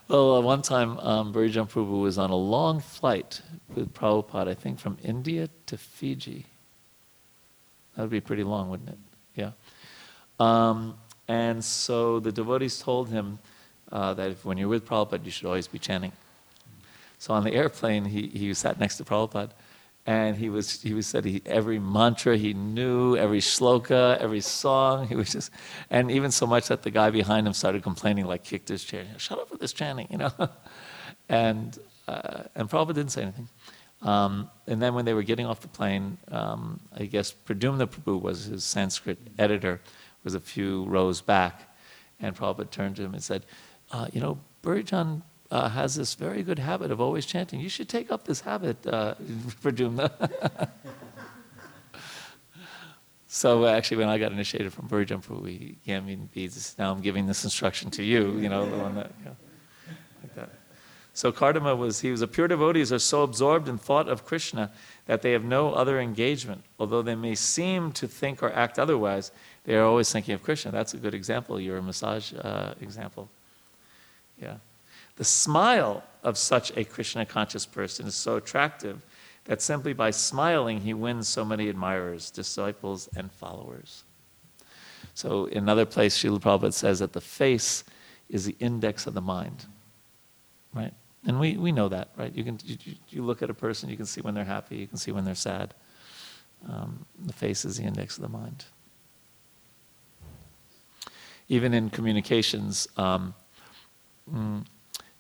[0.09, 3.43] Well, uh, one time, um, Bhurijan Prabhu was on a long flight
[3.75, 6.47] with Prabhupada, I think from India to Fiji.
[7.95, 8.99] That would be pretty long, wouldn't it?
[9.35, 9.51] Yeah.
[10.39, 10.97] Um,
[11.29, 13.39] and so the devotees told him
[13.91, 16.13] uh, that if, when you're with Prabhupada, you should always be chanting.
[17.19, 19.51] So on the airplane, he, he sat next to Prabhupada,
[20.07, 25.09] and he was he was said he, every mantra he knew, every shloka, every song.
[25.09, 25.51] He was just,
[25.91, 29.05] and even so much that the guy behind him started complaining, like kicked his chair.
[29.19, 30.33] Shut up with this chanting, you know.
[31.29, 33.49] and uh, and Prabhupada didn't say anything.
[34.03, 38.21] Um, and then when they were getting off the plane, um, I guess Pradyumna Prabhu
[38.21, 39.81] was his Sanskrit editor,
[40.23, 41.75] was a few rows back,
[42.21, 43.45] and Prabhupada turned to him and said,
[43.91, 47.61] uh, "You know, Bhurijan uh, has this very good habit of always chanting.
[47.61, 49.15] You should take up this habit, uh,
[49.63, 50.11] Pradyumna."
[53.27, 56.75] so uh, actually, when I got initiated from Bhurijan Prabhu, he gave me beads.
[56.79, 58.39] Now I'm giving this instruction to you.
[58.39, 59.37] You know, the one that, you know,
[60.23, 60.51] like that.
[61.17, 64.71] So Kardama was, he was a pure devotees are so absorbed in thought of Krishna
[65.07, 66.63] that they have no other engagement.
[66.79, 69.33] Although they may seem to think or act otherwise,
[69.65, 70.73] they are always thinking of Krishna.
[70.73, 73.31] That's a good example, your massage uh, example.
[74.39, 74.57] Yeah.
[75.17, 79.05] The smile of such a Krishna conscious person is so attractive
[79.45, 84.05] that simply by smiling he wins so many admirers, disciples, and followers.
[85.15, 87.85] So in another place, Srila Prabhupada says that the face
[88.29, 89.65] is the index of the mind.
[90.75, 90.93] Right?
[91.25, 92.35] And we, we know that, right?
[92.35, 92.77] You can you,
[93.09, 95.25] you- look at a person, you can see when they're happy, you can see when
[95.25, 95.75] they're sad.
[96.69, 98.65] Um, the face is the index of the mind.
[101.49, 103.35] Even in communications, um,
[104.33, 104.65] mm,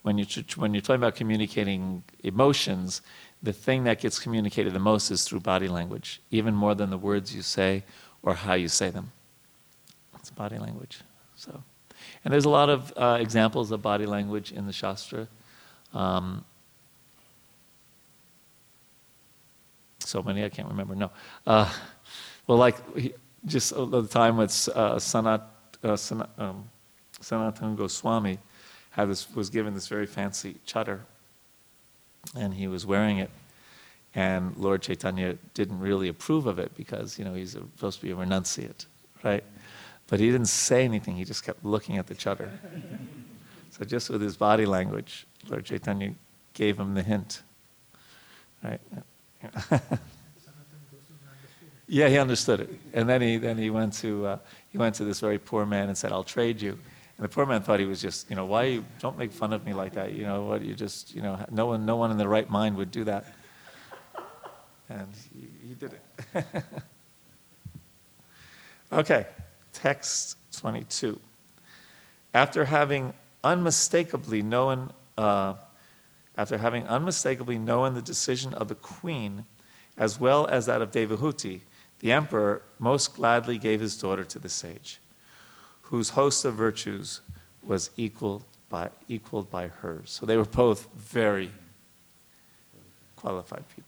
[0.07, 3.03] when, you, when you're talking about communicating emotions,
[3.42, 6.97] the thing that gets communicated the most is through body language, even more than the
[6.97, 7.83] words you say
[8.23, 9.11] or how you say them.
[10.14, 11.01] It's body language.
[11.35, 11.61] So,
[12.25, 15.27] and there's a lot of uh, examples of body language in the Shastra.
[15.92, 16.45] Um,
[19.99, 20.95] so many I can't remember.
[20.95, 21.11] No,
[21.49, 21.69] uh,
[22.47, 22.77] well, like
[23.45, 25.42] just at the time with uh, Sanat,
[25.83, 28.38] uh, Sana, um, Goswami
[28.97, 31.01] had this was given this very fancy chadar,
[32.35, 33.31] and he was wearing it,
[34.15, 38.13] and Lord Chaitanya didn't really approve of it because you know he's supposed to be
[38.13, 38.87] a renunciate,
[39.23, 39.45] right?
[40.09, 41.17] But he didn't say anything.
[41.17, 42.51] He just kept looking at the chadar.
[43.71, 46.15] so just with his body language, Lord Chaitanya
[46.55, 47.43] gave him the hint,
[48.63, 48.81] right?
[51.89, 52.71] Yeah, he understood it.
[52.93, 54.39] And then he, then he, went to, uh,
[54.71, 56.79] he went to this very poor man and said, I'll trade you.
[57.17, 59.65] And the poor man thought he was just, you know, why don't make fun of
[59.65, 60.13] me like that.
[60.13, 62.77] You know, what, you just, you know, no one, no one in their right mind
[62.77, 63.35] would do that.
[64.89, 65.93] And he, he did
[66.35, 66.65] it.
[68.93, 69.27] okay,
[69.73, 71.19] text 22.
[72.35, 75.55] After having unmistakably known, uh,
[76.37, 79.47] after having unmistakably known the decision of the queen,
[79.97, 81.63] as well as that of Devahuti,
[82.01, 85.01] the emperor most gladly gave his daughter to the sage,
[85.90, 87.20] whose host of virtues
[87.62, 90.11] was equal by, equaled by hers.
[90.11, 91.51] So they were both very
[93.14, 93.85] qualified people.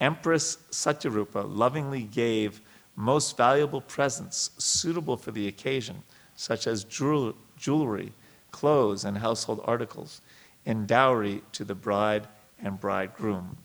[0.00, 2.60] Empress Shatarupa lovingly gave
[2.96, 6.02] most valuable presents suitable for the occasion,
[6.36, 8.12] such as jewelry,
[8.50, 10.20] clothes, and household articles,
[10.64, 12.26] in dowry to the bride
[12.62, 13.56] and bridegroom.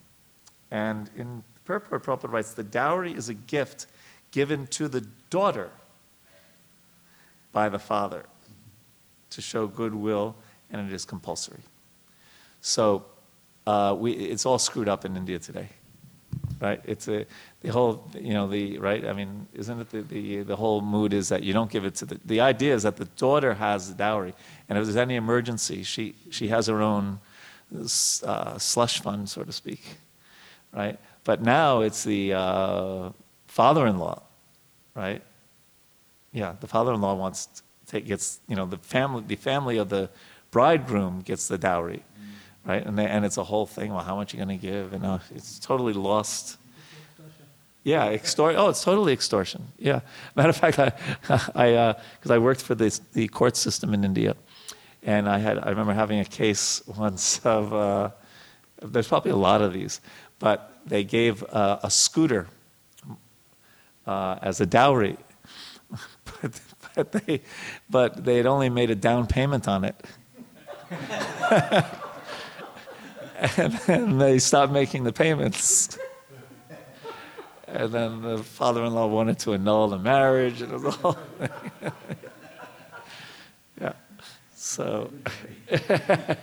[0.70, 3.86] And in Purport, Prabhupada writes, the dowry is a gift
[4.30, 5.70] given to the daughter
[7.56, 8.22] by the father
[9.30, 10.36] to show goodwill,
[10.70, 11.64] and it is compulsory.
[12.60, 12.82] So
[13.66, 15.68] uh, we, it's all screwed up in India today,
[16.60, 16.80] right?
[16.84, 17.24] It's a,
[17.62, 19.02] the whole, you know, the, right?
[19.06, 21.94] I mean, isn't it the, the, the whole mood is that you don't give it
[22.00, 24.34] to the, the idea is that the daughter has the dowry,
[24.68, 27.20] and if there's any emergency, she, she has her own
[27.74, 29.82] uh, slush fund, so to speak,
[30.74, 30.98] right?
[31.24, 33.10] But now it's the uh,
[33.46, 34.20] father-in-law,
[34.94, 35.22] right?
[36.36, 40.10] Yeah, the father-in-law wants to take, gets, you know, the family, the family of the
[40.50, 42.02] bridegroom gets the dowry,
[42.66, 42.84] right?
[42.84, 43.94] And, they, and it's a whole thing.
[43.94, 44.92] Well, how much are you going to give?
[44.92, 46.58] And uh, it's totally lost.
[47.84, 49.68] Yeah, extor- Oh, it's totally extortion.
[49.78, 50.00] Yeah.
[50.34, 50.92] Matter of fact, I,
[51.54, 54.36] I, because I worked for this, the court system in India,
[55.04, 58.10] and I had, I remember having a case once of, uh,
[58.82, 60.02] there's probably a lot of these,
[60.38, 62.46] but they gave uh, a scooter
[64.06, 65.16] uh, as a dowry,
[66.42, 66.60] but,
[66.94, 67.40] but they,
[67.88, 70.04] but they had only made a down payment on it.
[73.56, 75.98] and then they stopped making the payments.
[77.66, 81.18] And then the father-in-law wanted to annul the marriage, and it was all.
[83.80, 83.92] yeah.
[84.54, 85.10] So,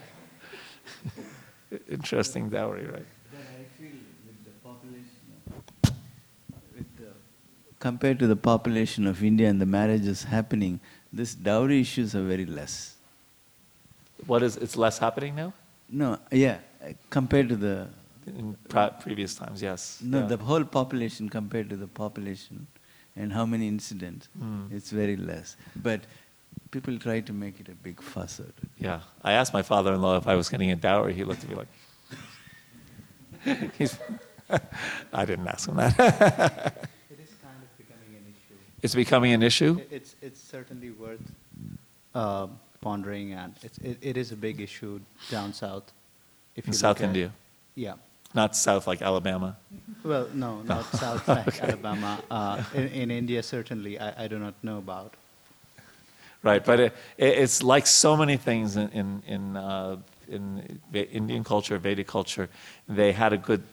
[1.89, 3.05] interesting dowry, right?
[3.31, 3.91] But I feel
[4.25, 5.07] with the population,
[6.75, 7.13] with the,
[7.83, 10.79] compared to the population of India and the marriages happening,
[11.21, 12.75] this dowry issues are very less.
[14.31, 14.55] What is?
[14.65, 15.49] It's less happening now.
[16.01, 16.57] No, yeah,
[17.17, 17.75] compared to the
[18.25, 19.81] In pre- previous times, yes.
[20.01, 20.27] no Yeah.
[20.33, 22.67] the whole population compared to the population,
[23.21, 24.61] and how many incidents, Hmm.
[24.77, 25.57] it's very less.
[25.89, 25.99] But
[26.75, 28.71] people try to make it a big fuss out of it.
[28.87, 31.13] Yeah, I asked my father-in-law if I was getting a dowry.
[31.21, 31.71] He looked at me like,
[33.77, 33.93] he's.
[35.21, 35.93] I didn't ask him that.
[37.13, 38.57] It is kind of becoming an issue.
[38.83, 39.81] It's becoming an issue.
[39.89, 41.21] It's, it's certainly worth
[42.13, 42.47] uh,
[42.81, 44.99] pondering, and it's, it, it is a big issue
[45.31, 45.91] down south.
[46.55, 47.31] If In you South look at- India,
[47.75, 47.93] Yeah.
[48.35, 49.55] not south like Alabama.
[50.03, 52.19] Well, no, not south like Alabama.
[52.29, 55.13] Uh, in, in India, certainly, I, I do not know about.
[56.43, 59.95] Right, but it, it, it's like so many things in in in, uh,
[60.27, 62.49] in Indian culture, Vedic culture.
[62.89, 63.63] They had a good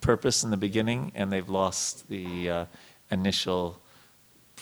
[0.00, 2.64] purpose in the beginning, and they've lost the uh,
[3.10, 3.79] initial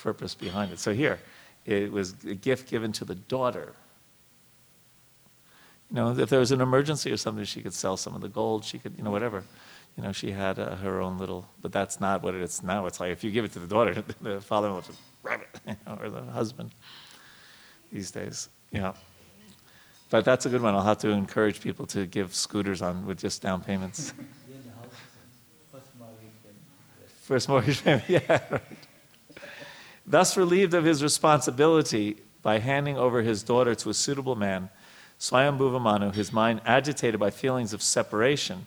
[0.03, 0.79] purpose behind it.
[0.79, 1.19] So here,
[1.65, 3.75] it was a gift given to the daughter.
[5.91, 8.29] You know, if there was an emergency or something, she could sell some of the
[8.29, 8.65] gold.
[8.65, 9.45] She could, you know, whatever.
[9.97, 11.47] You know, she had uh, her own little.
[11.61, 12.87] But that's not what it is now.
[12.87, 15.77] It's like if you give it to the daughter, the father-in-law just grab it, you
[15.87, 16.71] know, or the husband
[17.93, 18.49] these days.
[18.71, 18.93] Yeah.
[20.11, 20.75] But that's a good one.
[20.75, 24.15] I'll have to encourage people to give scooters on with just down payments.
[27.29, 28.41] First mortgage payment, yeah.
[28.51, 28.63] Right.
[30.11, 34.71] Thus relieved of his responsibility by handing over his daughter to a suitable man,
[35.21, 38.67] Swayambhuva Manu, his mind agitated by feelings of separation,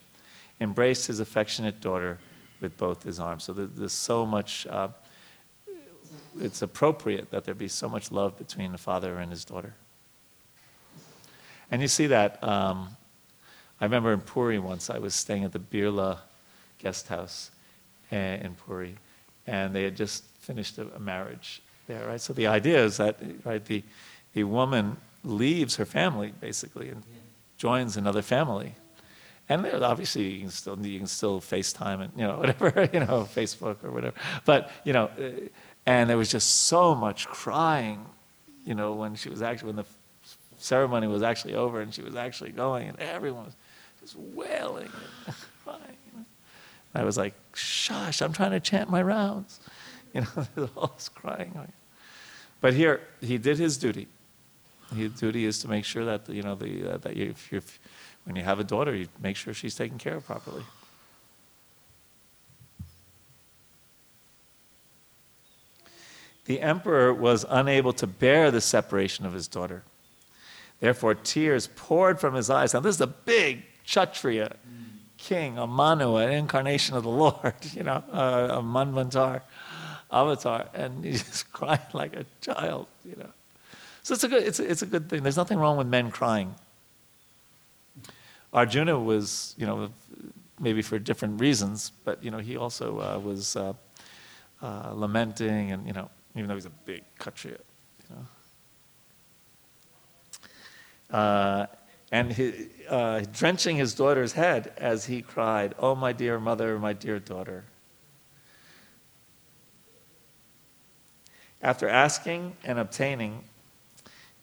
[0.60, 2.20] embraced his affectionate daughter
[2.60, 3.44] with both his arms.
[3.46, 4.90] So there's so much, uh,
[6.40, 9.74] it's appropriate that there be so much love between the father and his daughter.
[11.72, 12.44] And you see that.
[12.44, 12.98] Um,
[13.80, 16.20] I remember in Puri once, I was staying at the Birla
[16.78, 17.50] guest house
[18.12, 18.96] uh, in Puri,
[19.48, 22.20] and they had just finished a, marriage there, right?
[22.20, 23.84] So the idea is that, right, the,
[24.34, 27.04] the woman leaves her family, basically, and
[27.58, 28.76] joins another family.
[29.48, 33.28] And obviously, you can still you can still FaceTime and you know whatever you know
[33.40, 34.16] Facebook or whatever.
[34.46, 35.48] But you know, uh,
[35.86, 38.06] and there was just so much crying,
[38.66, 39.86] you know, when she was actually when the
[40.58, 43.56] ceremony was actually over and she was actually going, and everyone was
[44.02, 44.92] just wailing
[45.28, 46.26] and crying.
[46.94, 48.22] I was like, "Shush!
[48.22, 49.60] I'm trying to chant my rounds,"
[50.14, 50.28] you know.
[50.56, 51.56] There's all crying.
[52.60, 54.08] But here, he did his duty.
[54.96, 57.80] His duty is to make sure that you know the uh, that you, if, if
[58.26, 60.64] when you have a daughter, you make sure she's taken care of properly.
[66.46, 69.84] The emperor was unable to bear the separation of his daughter.
[70.80, 72.74] Therefore, tears poured from his eyes.
[72.74, 74.58] Now, this is a big Kshatriya
[75.18, 79.42] king, a Manu, an incarnation of the Lord, you know, a, a Manvantar
[80.12, 83.30] avatar, and he's just crying like a child, you know.
[84.04, 85.24] So it's a good, it's a, it's a good thing.
[85.24, 86.56] There's nothing wrong with men crying.
[88.54, 89.90] Arjuna was, you know,
[90.60, 93.74] maybe for different reasons, but you know, he also uh, was uh,
[94.62, 97.58] uh, lamenting, and you know, even though he's a big Kshatriya,
[98.10, 98.26] you know.
[101.18, 101.66] Uh,
[102.12, 106.94] and he, uh, drenching his daughter's head as he cried, "Oh, my dear mother, my
[106.94, 107.64] dear daughter."
[111.62, 113.44] After asking and obtaining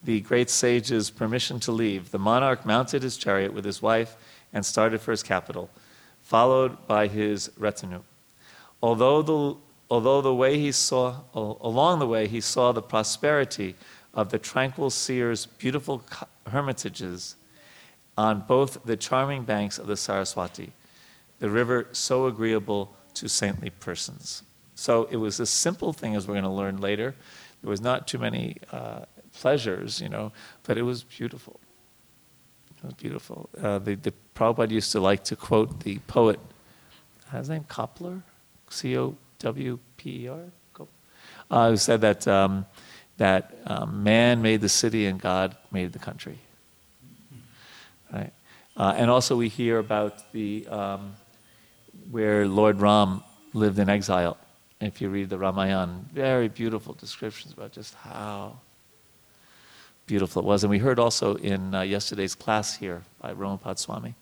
[0.05, 4.17] the great sage's permission to leave, the monarch mounted his chariot with his wife
[4.53, 5.69] and started for his capital,
[6.23, 8.03] followed by his retinue.
[8.81, 9.57] Although the,
[9.91, 13.75] although the way he saw, along the way he saw the prosperity
[14.15, 16.05] of the tranquil seer's beautiful
[16.47, 17.35] hermitages
[18.17, 20.73] on both the charming banks of the Saraswati,
[21.41, 24.45] the river so agreeable to saintly persons.
[24.79, 27.13] So it was a simple thing, as we're going to learn later.
[27.63, 30.31] There was not too many uh, pleasures, you know,
[30.63, 31.59] but it was beautiful.
[32.77, 33.51] It was beautiful.
[33.61, 36.39] Uh, the, the Prabhupada used to like to quote the poet,
[37.33, 38.23] his name Cowper,
[38.71, 40.39] C O W P E R,
[41.51, 42.65] uh, who said that, um,
[43.17, 46.39] that um, man made the city and God made the country.
[48.13, 48.33] Right?
[48.77, 51.17] Uh, and also we hear about the, um,
[52.13, 54.39] where Lord Ram lived in exile.
[54.81, 58.59] If you read the Ramayana, very beautiful descriptions about just how
[60.07, 60.63] beautiful it was.
[60.63, 64.15] And we heard also in uh, yesterday's class here by Romapad Swami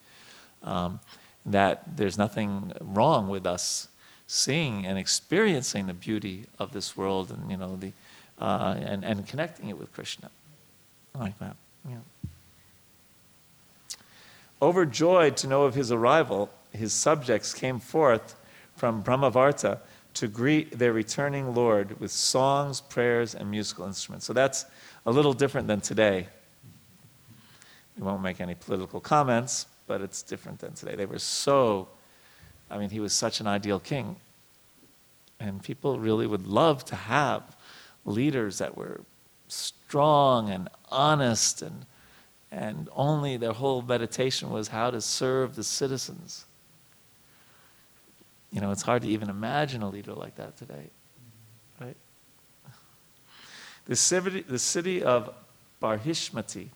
[0.62, 1.00] um,
[1.44, 3.88] that there's nothing wrong with us
[4.26, 7.92] seeing and experiencing the beauty of this world and, you know, the,
[8.40, 10.30] uh, and, and connecting it with Krishna.
[11.14, 11.56] Like that.
[11.88, 11.96] Yeah.
[14.60, 18.34] Overjoyed to know of his arrival, his subjects came forth
[18.74, 19.78] from Brahmavarta
[20.16, 24.26] to greet their returning Lord with songs, prayers, and musical instruments.
[24.26, 24.66] So that's
[25.04, 26.28] a little different than today.
[27.96, 30.96] We won't make any political comments, but it's different than today.
[30.96, 31.88] They were so,
[32.70, 34.16] I mean, he was such an ideal king.
[35.38, 37.56] And people really would love to have
[38.04, 39.02] leaders that were
[39.48, 41.86] strong and honest and
[42.50, 46.46] and only their whole meditation was how to serve the citizens.
[48.50, 50.90] You know, it's hard to even imagine a leader like that today,
[51.80, 51.96] right?
[53.86, 55.32] The city, the city of
[55.82, 56.68] Barhishmati,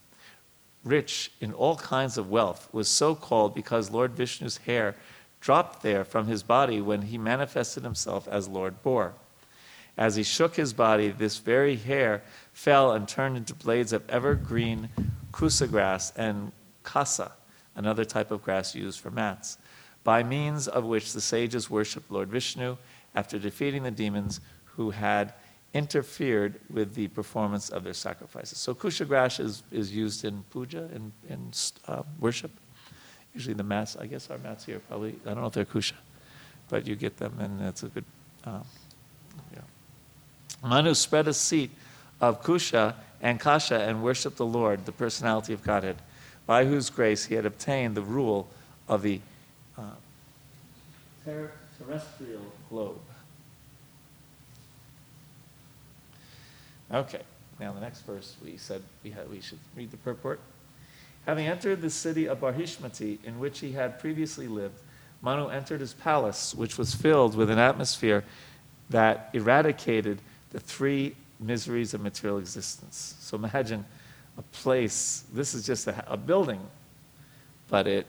[0.84, 4.94] rich in all kinds of wealth, was so called because Lord Vishnu's hair
[5.40, 9.14] dropped there from his body when he manifested himself as Lord Boar.
[9.96, 14.88] As he shook his body, this very hair fell and turned into blades of evergreen
[15.32, 16.52] kusa grass and
[16.82, 17.32] kasa,
[17.74, 19.58] another type of grass used for mats,
[20.04, 22.76] by means of which the sages worshipped Lord Vishnu
[23.14, 25.34] after defeating the demons who had
[25.72, 28.58] interfered with the performance of their sacrifices.
[28.58, 31.52] So kusha grass is, is used in puja in, in
[31.86, 32.50] uh, worship.
[33.34, 35.94] Usually the mats, I guess our mats here probably, I don't know if they're kusha,
[36.68, 38.04] but you get them and that's a good,
[38.44, 38.64] um,
[39.54, 39.60] yeah.
[40.64, 41.70] Manu spread a seat
[42.20, 45.96] of kusha and kasha and worshiped the Lord, the personality of Godhead,
[46.46, 48.48] by whose grace he had obtained the rule
[48.88, 49.20] of the
[51.24, 53.00] terrestrial globe.
[56.92, 57.22] Okay,
[57.60, 60.40] now the next verse we said we, had, we should read the purport.
[61.26, 64.78] Having entered the city of Barhishmati, in which he had previously lived,
[65.22, 68.24] Manu entered his palace, which was filled with an atmosphere
[68.88, 70.18] that eradicated
[70.50, 73.14] the three miseries of material existence.
[73.20, 73.84] So imagine
[74.38, 76.60] a place, this is just a, a building,
[77.68, 78.06] but it,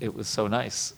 [0.00, 0.92] it was so nice.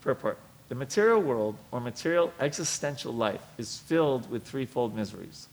[0.00, 0.38] Purport.
[0.68, 5.48] The material world or material existential life is filled with threefold miseries.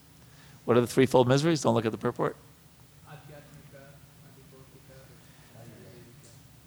[0.64, 1.62] What are the threefold miseries?
[1.62, 2.36] Don't look at the purport.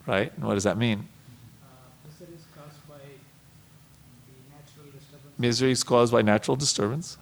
[0.06, 0.34] Right?
[0.36, 1.08] And what does that mean?
[5.38, 7.18] Miseries caused by natural disturbance.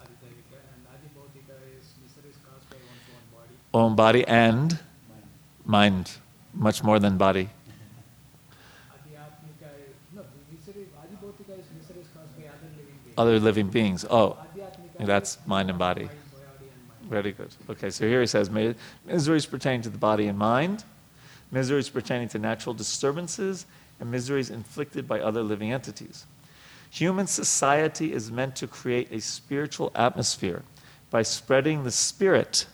[3.72, 4.78] Own body and
[5.64, 6.10] mind,
[6.52, 7.50] much more than body.
[13.16, 14.04] Other living beings.
[14.08, 14.36] Oh,
[14.98, 16.08] that's mind and body.
[17.02, 17.48] Very good.
[17.68, 18.50] Okay, so here he says
[19.06, 20.84] miseries pertaining to the body and mind,
[21.50, 23.66] miseries pertaining to natural disturbances,
[23.98, 26.24] and miseries inflicted by other living entities.
[26.90, 30.62] Human society is meant to create a spiritual atmosphere
[31.10, 32.66] by spreading the spirit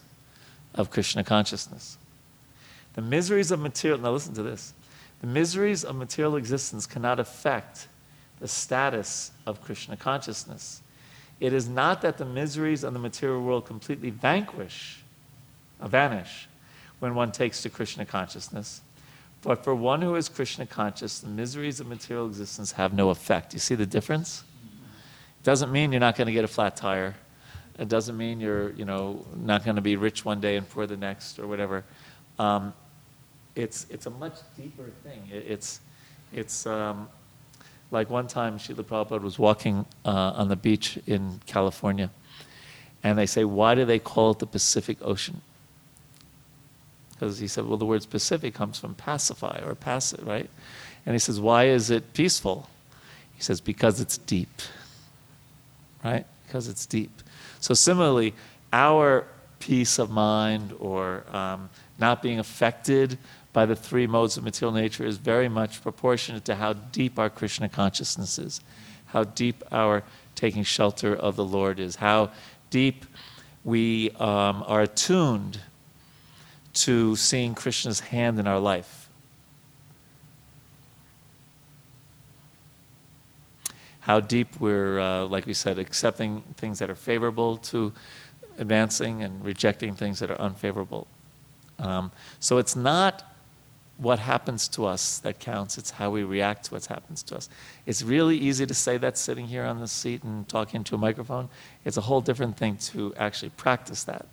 [0.74, 1.98] of Krishna consciousness.
[2.94, 4.72] The miseries of material, now listen to this.
[5.20, 7.88] The miseries of material existence cannot affect
[8.38, 10.82] the status of Krishna consciousness.
[11.40, 15.02] It is not that the miseries of the material world completely vanquish,
[15.80, 16.48] uh, vanish,
[16.98, 18.80] when one takes to Krishna consciousness.
[19.42, 23.52] But for one who is Krishna conscious, the miseries of material existence have no effect.
[23.52, 24.44] You see the difference?
[24.64, 27.14] It doesn't mean you're not going to get a flat tire.
[27.78, 30.86] It doesn't mean you're, you know, not going to be rich one day and poor
[30.86, 31.84] the next or whatever.
[32.38, 32.72] Um,
[33.56, 35.22] it's, it's a much deeper thing.
[35.32, 35.80] It, it's,
[36.32, 37.08] it's um,
[37.90, 42.10] like one time Srila Prabhupada was walking uh, on the beach in California,
[43.02, 45.40] And they say, why do they call it the Pacific Ocean?
[47.10, 50.50] Because he said, well, the word Pacific comes from pacify or passive, right?
[51.06, 52.68] And he says, why is it peaceful?
[53.36, 54.60] He says, because it's deep,
[56.04, 56.26] right?
[56.46, 57.22] Because it's deep.
[57.60, 58.34] So similarly,
[58.72, 59.26] our
[59.60, 63.18] peace of mind or um, not being affected
[63.56, 67.30] by the three modes of material nature is very much proportionate to how deep our
[67.30, 68.60] Krishna consciousness is,
[69.06, 70.04] how deep our
[70.34, 72.32] taking shelter of the Lord is, how
[72.68, 73.06] deep
[73.64, 75.58] we um, are attuned
[76.74, 79.08] to seeing Krishna's hand in our life.
[84.00, 87.94] How deep we're, uh, like we said, accepting things that are favorable to
[88.58, 91.06] advancing and rejecting things that are unfavorable.
[91.78, 93.32] Um, so it's not
[93.98, 97.48] what happens to us that counts, it's how we react to what happens to us.
[97.86, 100.98] It's really easy to say that sitting here on the seat and talking to a
[100.98, 101.48] microphone.
[101.84, 104.26] It's a whole different thing to actually practice that.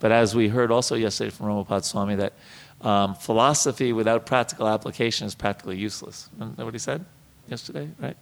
[0.00, 2.34] But as we heard also yesterday from Romapad Swami, that
[2.82, 6.28] um, philosophy without practical application is practically useless.
[6.36, 7.04] Isn't that what he said
[7.48, 8.16] yesterday, right?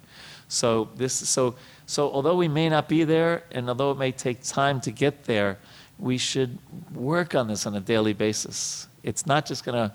[0.48, 1.54] So this, so
[1.86, 5.24] so although we may not be there, and although it may take time to get
[5.24, 5.58] there,
[5.98, 6.58] we should
[6.94, 8.86] work on this on a daily basis.
[9.02, 9.94] It's not just going to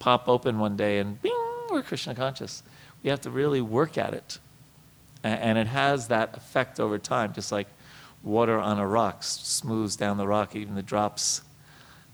[0.00, 1.32] pop open one day and bing,
[1.70, 2.64] we're Krishna conscious.
[3.04, 4.38] We have to really work at it.
[5.22, 7.68] And it has that effect over time, just like
[8.22, 11.42] water on a rock smooths down the rock, even the drops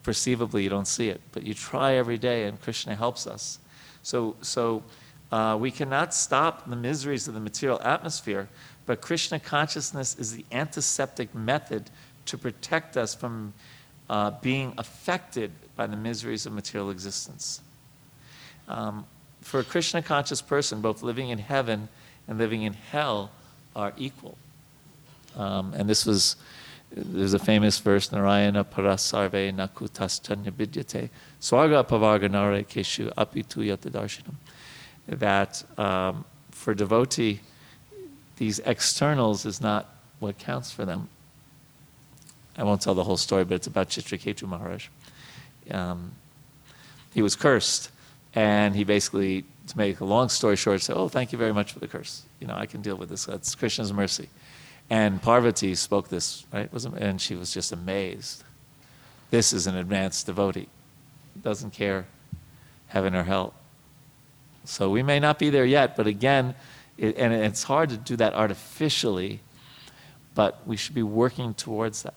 [0.02, 1.20] perceivably you don't see it.
[1.32, 3.58] But you try every day, and Krishna helps us.
[4.02, 4.82] So, so
[5.32, 8.48] uh, we cannot stop the miseries of the material atmosphere,
[8.86, 11.90] but Krishna consciousness is the antiseptic method
[12.26, 13.54] to protect us from
[14.08, 17.60] uh, being affected by the miseries of material existence.
[18.68, 19.06] Um,
[19.40, 21.88] for a Krishna conscious person, both living in heaven
[22.26, 23.30] and living in hell
[23.74, 24.36] are equal.
[25.36, 26.36] Um, and this was,
[26.90, 31.10] there's a famous verse, Narayana parasarve nakutas chanya vidyate,
[31.40, 34.34] swarga pavarga nare keshu apitu yata darshanam.
[35.06, 37.40] That um, for devotee,
[38.38, 41.08] these externals is not what counts for them.
[42.58, 44.88] I won't tell the whole story, but it's about Chitraketu Maharaj.
[45.70, 46.12] Um,
[47.12, 47.90] he was cursed,
[48.36, 51.72] and he basically, to make a long story short, said, "Oh, thank you very much
[51.72, 52.22] for the curse.
[52.38, 53.24] You know, I can deal with this.
[53.24, 54.28] That's Krishna's mercy."
[54.88, 56.70] And Parvati spoke this, right?
[56.96, 58.44] And she was just amazed.
[59.30, 60.68] This is an advanced devotee,
[61.42, 62.06] doesn't care
[62.88, 63.54] heaven or hell.
[64.64, 66.54] So we may not be there yet, but again,
[66.98, 69.40] it, and it's hard to do that artificially,
[70.34, 72.14] but we should be working towards that.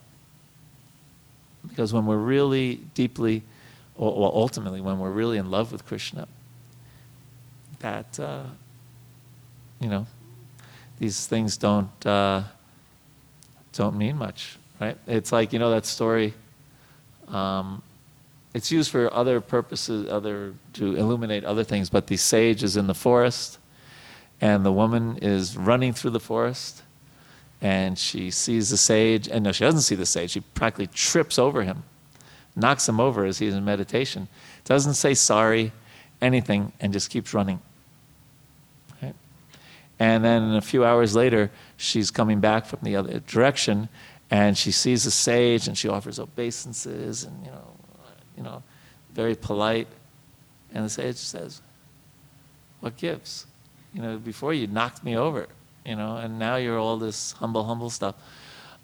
[1.68, 3.44] Because when we're really deeply,
[4.00, 6.28] or ultimately, when we're really in love with Krishna,
[7.80, 8.44] that, uh,
[9.80, 10.08] you know,
[11.00, 12.44] these things don't, uh,
[13.74, 14.98] don't mean much, right?
[15.06, 16.34] It's like, you know, that story.
[17.28, 17.82] Um,
[18.54, 21.90] it's used for other purposes, other to illuminate other things.
[21.90, 23.60] But the sage is in the forest,
[24.42, 26.84] and the woman is running through the forest,
[27.62, 30.32] and she sees the sage, and no, she doesn't see the sage.
[30.32, 31.84] She practically trips over him,
[32.56, 34.28] knocks him over as he's in meditation.
[34.66, 35.72] Doesn't say sorry,
[36.22, 37.60] anything, and just keeps running.
[39.02, 39.16] Right?
[40.00, 43.90] And then a few hours later, she's coming back from the other direction,
[44.30, 47.72] and she sees the sage, and she offers obeisances, and you know,
[48.38, 48.64] you know,
[49.14, 49.88] very polite.
[50.74, 51.62] And the sage says,
[52.80, 53.48] "What gives?
[53.94, 55.48] You know, before you knocked me over,
[55.84, 58.16] you know, and now you're all this humble, humble stuff."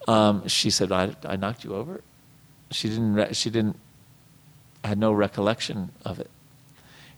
[0.07, 2.01] Um, she said, I, "I knocked you over."
[2.71, 3.13] She didn't.
[3.13, 3.77] Re- she didn't.
[4.83, 6.29] Had no recollection of it.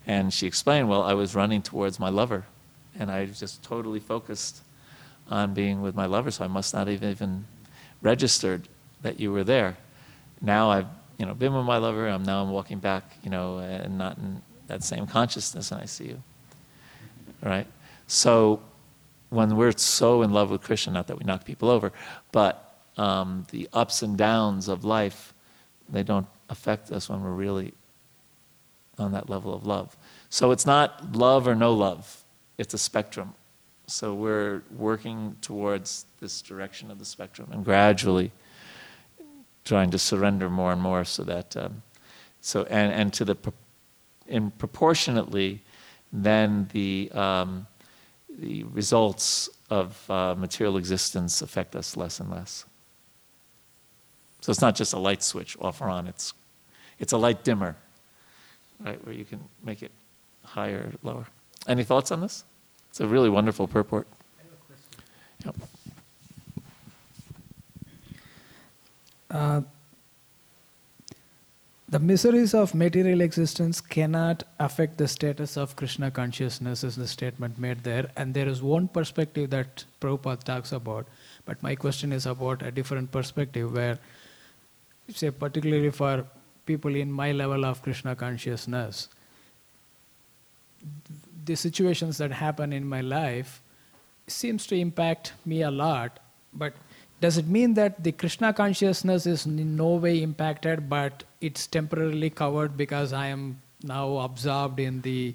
[0.05, 2.45] And she explained, "Well, I was running towards my lover,
[2.97, 4.61] and I was just totally focused
[5.29, 7.45] on being with my lover, so I must not have even
[8.01, 8.67] registered
[9.01, 9.77] that you were there.
[10.41, 10.87] Now I've
[11.17, 12.07] you know been with my lover.
[12.07, 15.85] I'm now I'm walking back, you know, and not in that same consciousness, and I
[15.85, 16.23] see you.
[17.41, 17.67] Right.
[18.07, 18.61] So
[19.29, 21.91] when we're so in love with Krishna, not that we knock people over,
[22.31, 25.33] but um, the ups and downs of life,
[25.89, 27.73] they don't affect us when we're really
[28.97, 29.95] on that level of love.
[30.29, 32.23] So it's not love or no love,
[32.57, 33.33] it's a spectrum.
[33.87, 38.31] So we're working towards this direction of the spectrum and gradually
[39.63, 41.81] trying to surrender more and more so that, um,
[42.41, 43.37] so, and, and to the,
[44.27, 45.61] in proportionately,
[46.11, 47.67] then the, um,
[48.39, 52.65] the results of uh, material existence affect us less and less.
[54.41, 56.33] So it's not just a light switch off or on, it's,
[56.99, 57.75] it's a light dimmer,
[58.79, 59.91] right, where you can make it
[60.43, 61.27] higher or lower.
[61.67, 62.43] Any thoughts on this?
[62.89, 64.07] It's a really wonderful purport.
[65.45, 65.55] Yep.
[69.29, 69.61] Uh,
[71.89, 77.57] the miseries of material existence cannot affect the status of Krishna consciousness, is the statement
[77.57, 78.09] made there.
[78.17, 81.07] And there is one perspective that Prabhupada talks about,
[81.45, 83.99] but my question is about a different perspective where
[85.09, 86.25] say, particularly for
[86.65, 89.09] people in my level of Krishna consciousness,
[91.45, 93.61] the situations that happen in my life
[94.27, 96.19] seems to impact me a lot.
[96.53, 96.73] But
[97.21, 102.29] does it mean that the krishna consciousness is in no way impacted but it's temporarily
[102.29, 105.33] covered because i am now absorbed in the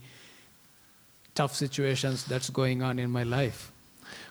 [1.35, 3.73] tough situations that's going on in my life?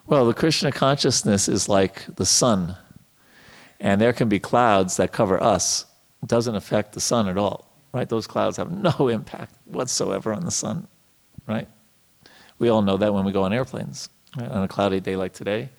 [0.07, 2.75] Well, the Krishna consciousness is like the sun,
[3.81, 5.85] and there can be clouds that cover us.
[6.21, 8.07] It doesn't affect the sun at all, right?
[8.07, 10.87] Those clouds have no impact whatsoever on the sun,
[11.47, 11.67] right?
[12.59, 14.09] We all know that when we go on airplanes.
[14.37, 14.49] Right?
[14.49, 15.69] On a cloudy day like today,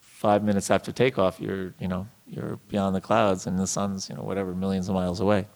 [0.00, 4.16] five minutes after takeoff, you're you know you're beyond the clouds, and the sun's you
[4.16, 5.46] know whatever millions of miles away.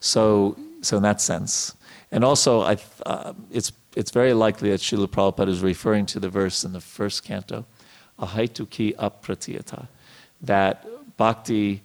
[0.00, 1.74] So so in that sense,
[2.10, 6.28] and also I uh, it's it's very likely that Srila Prabhupada is referring to the
[6.28, 7.64] verse in the first canto,
[8.18, 9.86] ahaituki apratihata,
[10.46, 10.86] that
[11.16, 11.82] bhakti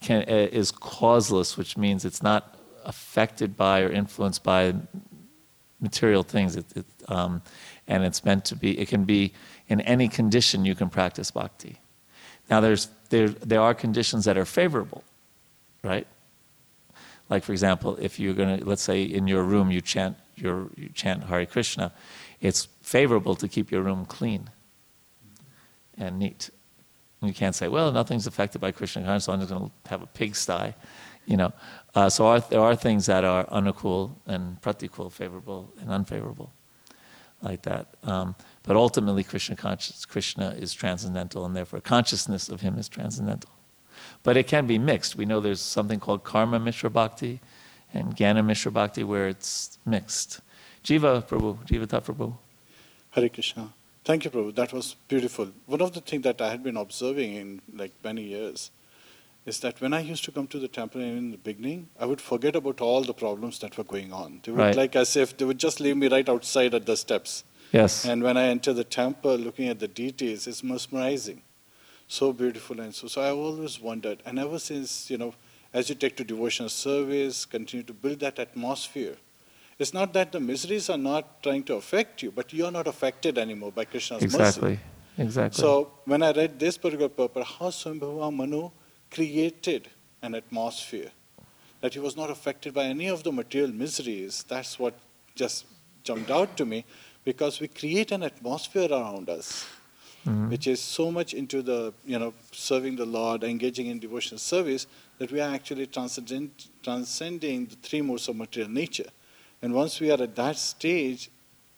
[0.00, 4.74] can, uh, is causeless, which means it's not affected by or influenced by
[5.80, 6.56] material things.
[6.56, 7.42] It, it, um,
[7.86, 9.32] and it's meant to be, it can be
[9.68, 11.80] in any condition you can practice bhakti.
[12.50, 15.04] Now, there's, there, there are conditions that are favorable,
[15.82, 16.06] right?
[17.28, 20.68] Like, for example, if you're going to, let's say in your room you chant, your,
[20.76, 21.92] you chant Hare Krishna,
[22.40, 24.50] it's favorable to keep your room clean
[25.98, 26.50] and neat.
[27.22, 30.02] You can't say, well, nothing's affected by Krishna consciousness, so I'm just going to have
[30.02, 30.74] a pigsty,
[31.26, 31.52] you know.
[31.94, 36.52] Uh, so are, there are things that are anukul and pratikul, favorable and unfavorable,
[37.42, 37.88] like that.
[38.04, 43.50] Um, but ultimately, Krishna conscious, Krishna is transcendental, and therefore consciousness of him is transcendental.
[44.22, 45.16] But it can be mixed.
[45.16, 47.40] We know there's something called karma mishra bhakti
[47.92, 50.40] and jnana mishra bhakti where it's mixed.
[50.84, 52.36] Jiva Prabhu, Jiva Prabhu.
[53.10, 53.72] Hare Krishna.
[54.04, 54.54] Thank you, Prabhu.
[54.54, 55.50] That was beautiful.
[55.66, 58.70] One of the things that I had been observing in like many years
[59.44, 62.20] is that when I used to come to the temple in the beginning, I would
[62.20, 64.40] forget about all the problems that were going on.
[64.42, 64.76] They would Right.
[64.76, 67.44] like as if they would just leave me right outside at the steps.
[67.72, 68.04] Yes.
[68.04, 71.42] And when I enter the temple, looking at the deities, it's mesmerizing,
[72.08, 73.08] so beautiful and so.
[73.08, 75.34] So I always wondered, and ever since you know,
[75.72, 79.16] as you take to devotional service, continue to build that atmosphere.
[79.78, 82.86] It's not that the miseries are not trying to affect you, but you are not
[82.88, 84.34] affected anymore by Krishna's mercy.
[84.34, 84.80] exactly.
[85.18, 85.60] Exactly.
[85.62, 88.70] So when I read this particular purport, how Swayambhuva Manu
[89.10, 89.88] created
[90.22, 91.10] an atmosphere
[91.80, 94.94] that he was not affected by any of the material miseries, that's what
[95.34, 95.64] just
[96.02, 96.84] jumped out to me
[97.24, 99.66] because we create an atmosphere around us
[100.26, 100.50] Mhm.
[100.50, 104.86] which is so much into the, you know, serving the Lord, engaging in devotional service,
[105.18, 109.08] that we are actually transcending the three modes of material nature.
[109.62, 111.30] And once we are at that stage,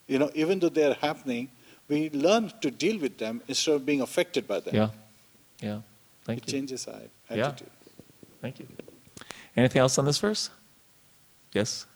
[0.06, 1.50] you know, even though they are happening,
[1.88, 4.74] we learn to deal with them instead of being affected by them.
[4.74, 4.90] yeah.
[5.60, 5.80] Yeah.
[6.24, 6.52] Thank it you.
[6.58, 7.10] changes our attitude.
[7.30, 7.46] Yeah.
[7.48, 7.70] attitude.
[8.40, 8.66] Thank you.
[9.56, 10.50] Anything else on this verse?
[11.52, 11.86] Yes?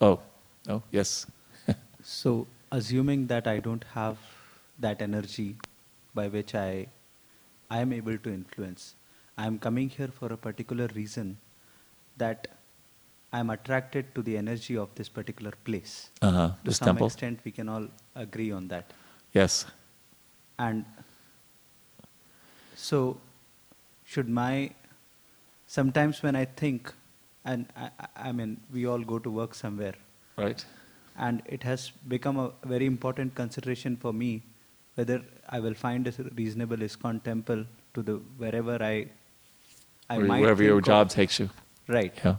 [0.00, 0.20] Oh,
[0.66, 1.26] no, yes.
[2.02, 4.16] So, assuming that I don't have
[4.78, 5.56] that energy
[6.14, 6.86] by which I,
[7.70, 8.94] I am able to influence,
[9.36, 11.38] I am coming here for a particular reason
[12.16, 12.48] that
[13.32, 16.10] I am attracted to the energy of this particular place.
[16.22, 16.48] Uh huh.
[16.48, 17.06] To This some temple?
[17.08, 18.92] extent, we can all agree on that.
[19.34, 19.66] Yes.
[20.58, 20.84] And
[22.74, 23.18] so,
[24.04, 24.70] should my,
[25.66, 26.92] sometimes when I think,
[27.44, 29.94] and I, I- mean, we all go to work somewhere,
[30.36, 30.64] Right?
[31.16, 34.42] and it has become a very important consideration for me
[34.94, 37.64] whether I will find a reasonable ISKCON temple
[37.94, 39.06] to the wherever I,
[40.10, 41.50] I Or might wherever your think of- job takes you.
[41.88, 42.36] right, Yeah.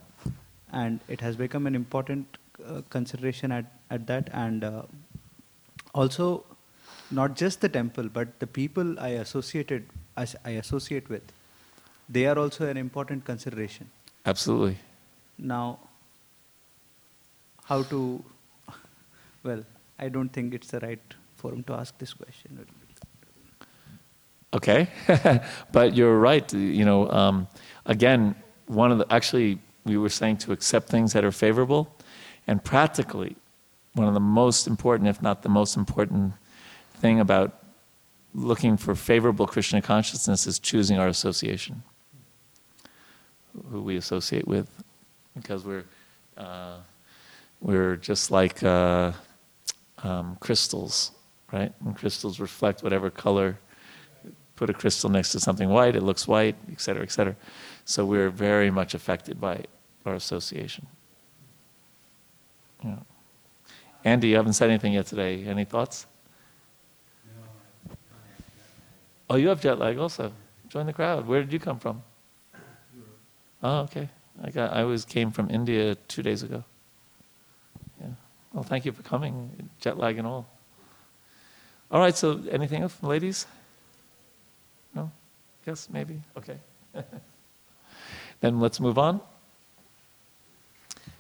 [0.72, 4.84] And it has become an important uh, consideration at, at that, and uh,
[5.94, 6.46] also
[7.12, 9.86] not just the temple, but the people I associated
[10.18, 11.24] as I associate with,
[12.10, 13.90] they are also an important consideration.
[14.26, 14.78] Absolutely.
[15.38, 15.80] Now,
[17.66, 18.24] how to,
[19.44, 19.64] well,
[19.98, 21.00] I don't think it's the right
[21.38, 22.66] forum to ask this question.
[24.54, 24.90] Okay,
[25.72, 26.52] but you're right.
[26.54, 27.48] You know, um,
[27.86, 31.96] again, one of the actually we were saying to accept things that are favorable,
[32.48, 33.36] and practically,
[33.94, 36.34] one of the most important, if not the most important,
[36.96, 37.64] thing about
[38.34, 41.84] looking for favorable Krishna consciousness is choosing our association,
[43.72, 44.68] who we associate with,
[45.36, 45.86] because we're
[46.38, 46.78] uh,
[47.62, 49.12] we're just like uh,
[50.04, 51.12] um, crystals,
[51.52, 51.74] right?
[51.86, 53.58] And crystals reflect whatever color
[54.56, 57.36] put a crystal next to something white, it looks white, et cetera, et cetera.
[57.90, 59.64] So we're very much affected by
[60.06, 60.86] our association.
[62.86, 62.98] Yeah.
[64.06, 65.44] Andy, you haven't said anything yet today.
[65.44, 66.06] Any thoughts?
[69.28, 70.32] Oh, you have jet lag also.
[70.68, 71.26] Join the crowd.
[71.26, 72.04] Where did you come from?
[73.64, 74.08] Oh, okay.
[74.44, 74.72] I got.
[74.72, 76.64] I was came from India two days ago.
[78.00, 78.10] Yeah.
[78.54, 80.46] Well, thank you for coming, jet lag and all.
[81.90, 82.16] All right.
[82.16, 83.48] So, anything else, ladies?
[84.94, 85.10] No.
[85.66, 86.22] Yes, maybe.
[86.38, 86.60] Okay.
[88.42, 89.22] then let's move on.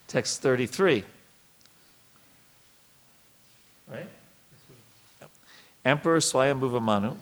[0.07, 1.03] Text thirty-three.
[3.91, 4.09] Right.
[5.86, 7.15] Emperor Swayambhuva Manu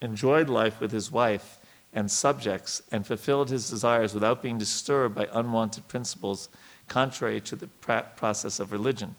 [0.00, 1.58] enjoyed life with his wife
[1.92, 6.48] and subjects and fulfilled his desires without being disturbed by unwanted principles
[6.86, 9.14] contrary to the process of religion.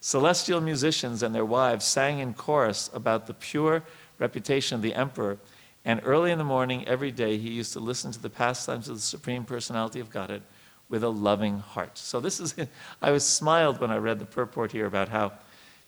[0.00, 3.82] Celestial musicians and their wives sang in chorus about the pure
[4.18, 5.38] reputation of the emperor,
[5.84, 8.96] and early in the morning every day he used to listen to the pastimes of
[8.96, 10.42] the Supreme Personality of Godhead
[10.88, 11.96] with a loving heart.
[11.96, 12.54] So this is,
[13.02, 15.32] I was smiled when I read the purport here about how,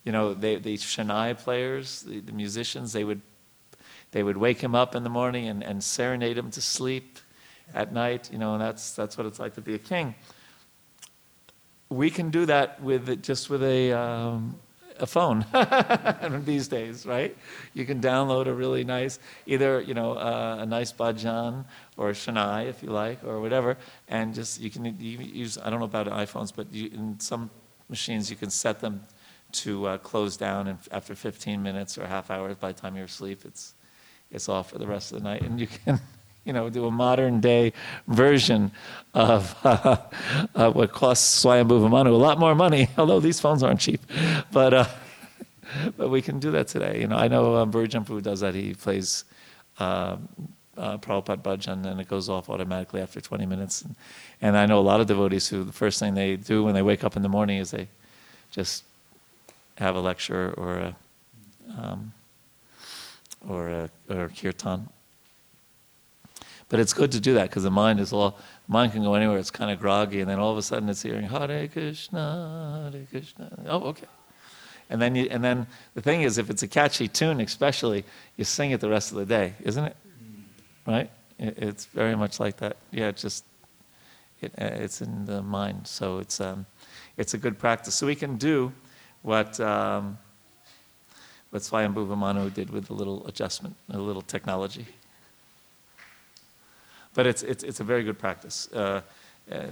[0.04, 3.20] you know, they, the shanai players, the, the musicians, they would
[4.12, 7.18] they would wake him up in the morning and, and serenade him to sleep
[7.74, 10.14] at night, you know, and that's, that's what it's like to be a king.
[11.88, 14.58] We can do that with just with a, um,
[15.02, 15.44] a phone
[16.44, 17.36] these days, right?
[17.74, 21.64] You can download a really nice, either you know, uh, a nice bhajan
[21.96, 23.76] or a shanai if you like, or whatever,
[24.08, 25.58] and just you can use.
[25.58, 27.50] I don't know about iPhones, but you, in some
[27.88, 29.04] machines you can set them
[29.52, 33.04] to uh, close down and after 15 minutes or half hour by the time you're
[33.04, 33.42] asleep.
[33.44, 33.74] It's
[34.30, 36.00] it's off for the rest of the night, and you can,
[36.44, 37.72] you know, do a modern day
[38.08, 38.72] version
[39.14, 39.96] of, uh,
[40.54, 42.88] uh, what costs Swayambhuva Manu a lot more money.
[42.98, 44.00] Although these phones aren't cheap,
[44.50, 44.84] but uh,
[45.96, 47.00] but we can do that today.
[47.00, 48.54] You know, I know um, does that.
[48.54, 49.24] He plays.
[49.78, 50.28] Um,
[50.76, 53.82] uh, Prabhupada Bhajan, and it goes off automatically after 20 minutes.
[53.82, 53.94] And,
[54.40, 56.82] and I know a lot of devotees who the first thing they do when they
[56.82, 57.88] wake up in the morning is they
[58.50, 58.84] just
[59.76, 60.96] have a lecture or a,
[61.78, 62.12] um,
[63.46, 64.88] or, a, or kirtan.
[66.68, 69.38] But it's good to do that because the mind is all, mind can go anywhere,
[69.38, 73.06] it's kind of groggy, and then all of a sudden it's hearing Hare Krishna, Hare
[73.10, 73.64] Krishna.
[73.66, 74.06] Oh, okay.
[74.88, 78.04] And then, you, and then the thing is, if it's a catchy tune, especially,
[78.36, 79.96] you sing it the rest of the day, isn't it?
[80.86, 81.10] Right?
[81.38, 82.76] It, it's very much like that.
[82.90, 83.44] Yeah, it just
[84.40, 86.66] it, uh, it's in the mind, so it's um,
[87.16, 87.94] it's a good practice.
[87.94, 88.72] So we can do
[89.22, 89.60] what.
[89.60, 90.18] Um,
[91.52, 94.86] what Swayambhuva Manu did with a little adjustment, a little technology.
[97.14, 98.68] But it's, it's, it's a very good practice.
[98.72, 99.02] Uh,
[99.50, 99.66] uh,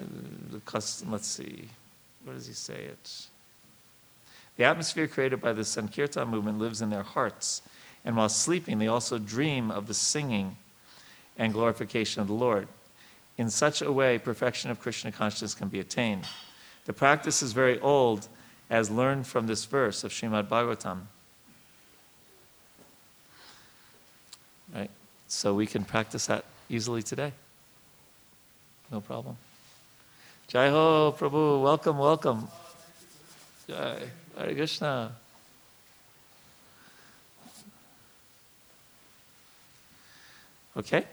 [0.66, 1.68] custom, let's see,
[2.24, 3.26] where does he say it?
[4.56, 7.62] The atmosphere created by the Sankirtan movement lives in their hearts,
[8.04, 10.56] and while sleeping, they also dream of the singing
[11.38, 12.68] and glorification of the Lord.
[13.38, 16.24] In such a way, perfection of Krishna consciousness can be attained.
[16.84, 18.28] The practice is very old,
[18.68, 21.02] as learned from this verse of Srimad Bhagavatam.
[24.74, 24.90] Right?
[25.26, 27.32] So we can practice that easily today.
[28.90, 29.36] No problem.
[30.48, 32.48] Jai Ho, Prabhu, welcome, welcome.
[33.68, 33.98] Jai,
[34.38, 35.12] Hare Krishna.
[40.76, 41.04] Okay?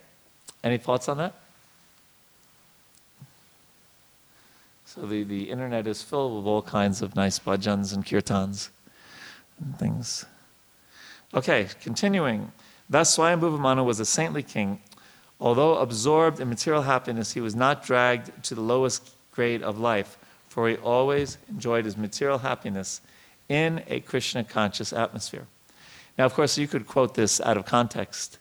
[0.63, 1.33] Any thoughts on that?
[4.85, 8.69] So the, the internet is filled with all kinds of nice bhajans and kirtans
[9.59, 10.25] and things.
[11.33, 12.51] Okay, continuing.
[12.89, 14.79] Thus, Swayambhuva Manu was a saintly king.
[15.39, 20.17] Although absorbed in material happiness, he was not dragged to the lowest grade of life,
[20.47, 23.01] for he always enjoyed his material happiness
[23.47, 25.45] in a Krishna conscious atmosphere.
[26.17, 28.39] Now, of course, you could quote this out of context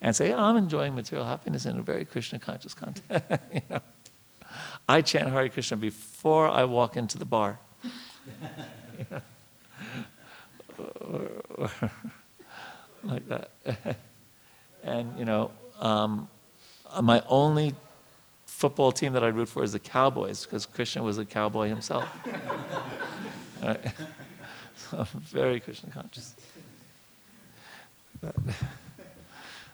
[0.00, 3.42] and say, I'm enjoying material happiness in a very Krishna conscious context.
[3.52, 3.80] you know?
[4.88, 7.58] I chant Hare Krishna before I walk into the bar.
[13.04, 13.50] like that.
[14.82, 16.28] and, you know, um,
[17.02, 17.74] my only
[18.46, 22.04] football team that I root for is the Cowboys because Krishna was a cowboy himself.
[23.62, 23.80] right?
[24.76, 26.34] So I'm very Krishna conscious.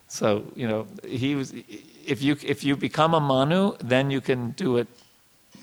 [0.07, 1.53] So, you know, he was,
[2.07, 4.87] if you, if you become a Manu, then you can do what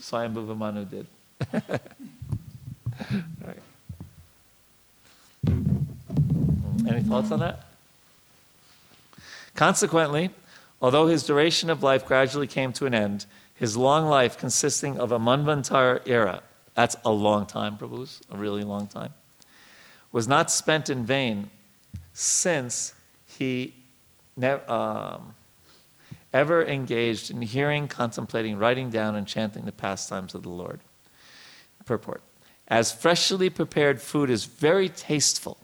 [0.02, 1.08] Swayambhuva Manu did.
[1.54, 1.80] right.
[6.86, 7.66] Any thoughts on that?
[9.56, 10.32] Consequently,
[10.82, 15.12] although his duration of life gradually came to an end, his long life, consisting of
[15.12, 16.42] a Manvantara era,
[16.74, 19.14] that's a long time, Prabhus, a really long time,
[20.12, 21.50] was not spent in vain
[22.14, 22.94] since
[23.26, 23.76] he
[24.36, 25.36] nev- um,
[26.34, 30.80] ever engaged in hearing, contemplating, writing down, and chanting the pastimes of the Lord.
[31.86, 32.22] Purport.
[32.68, 35.58] As freshly prepared food is very tasteful,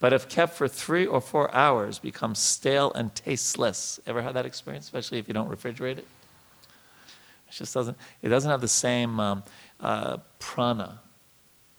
[0.00, 3.98] but if kept for three or four hours, becomes stale and tasteless.
[4.06, 6.06] Ever had that experience, especially if you don't refrigerate it?
[7.48, 7.96] It just doesn't.
[8.22, 9.42] It doesn't have the same um,
[9.80, 11.00] uh, prana,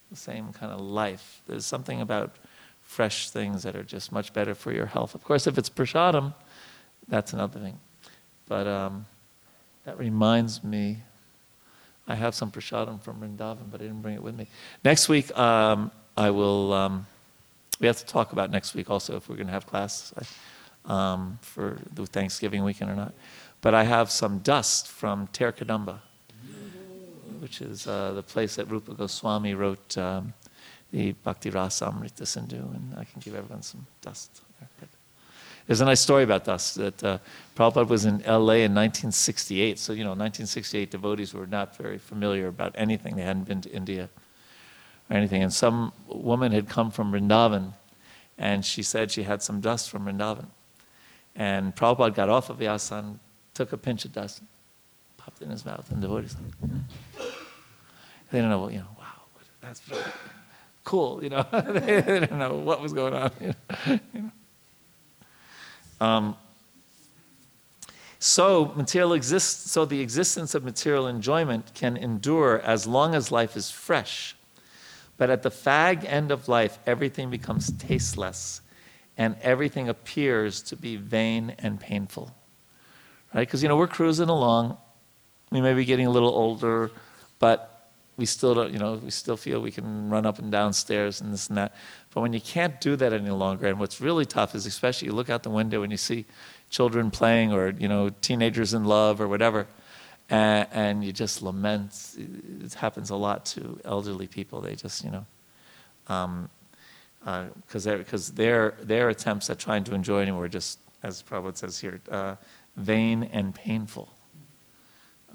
[0.10, 1.42] the same kind of life.
[1.48, 2.36] There's something about
[2.82, 5.16] fresh things that are just much better for your health.
[5.16, 6.34] Of course, if it's prashadam,
[7.08, 7.80] that's another thing.
[8.48, 9.06] But um,
[9.86, 10.98] that reminds me,
[12.06, 14.48] I have some prashadam from Vrindavan, but I didn't bring it with me.
[14.84, 16.74] Next week, um, I will.
[17.80, 20.14] We have to talk about next week also if we're going to have class
[20.86, 23.14] um, for the Thanksgiving weekend or not.
[23.62, 26.00] But I have some dust from Ter Kadamba,
[27.40, 30.34] which is uh, the place that Rupa Goswami wrote um,
[30.92, 34.42] the Bhakti Rasa Amrita Sindhu, and I can give everyone some dust.
[35.68, 37.20] There's a nice story about dust that uh,
[37.56, 39.78] Prabhupada was in LA in 1968.
[39.78, 43.16] So, you know, 1968 devotees were not very familiar about anything.
[43.16, 44.10] They hadn't been to India
[45.10, 45.44] or anything.
[45.44, 47.74] And some woman had come from Vrindavan,
[48.38, 50.48] and she said she had some dust from Vrindavan.
[51.36, 53.20] And Prabhupada got off of the
[53.54, 54.42] took a pinch of dust,
[55.18, 57.26] popped it in his mouth, and devotees like,
[58.32, 59.06] they don't know, you know, wow,
[59.62, 59.82] that's
[60.84, 61.46] cool, you know.
[61.52, 63.32] they didn't know what was going on.
[63.40, 64.00] You know?
[64.14, 64.32] You know?
[66.02, 66.38] Um,
[68.20, 69.72] so material exists.
[69.72, 74.36] So the existence of material enjoyment can endure as long as life is fresh.
[75.20, 78.62] But at the fag end of life, everything becomes tasteless,
[79.18, 82.34] and everything appears to be vain and painful.
[83.36, 83.46] Right?
[83.46, 84.78] Because you know we're cruising along.
[85.52, 86.90] We may be getting a little older,
[87.38, 88.72] but we still don't.
[88.72, 91.58] You know, we still feel we can run up and down stairs and this and
[91.58, 91.76] that.
[92.14, 95.14] But when you can't do that any longer, and what's really tough is, especially you
[95.14, 96.26] look out the window and you see
[96.70, 99.68] children playing, or you know, teenagers in love, or whatever
[100.30, 102.16] and, and you just lament.
[102.64, 104.62] It happens a lot to elderly people.
[104.62, 105.26] They just, you know,
[106.06, 106.50] because um,
[107.26, 107.48] uh,
[107.98, 112.02] because their their attempts at trying to enjoy anymore are just, as Prabhupada says here,
[112.12, 112.36] uh,
[112.76, 114.14] vain and painful.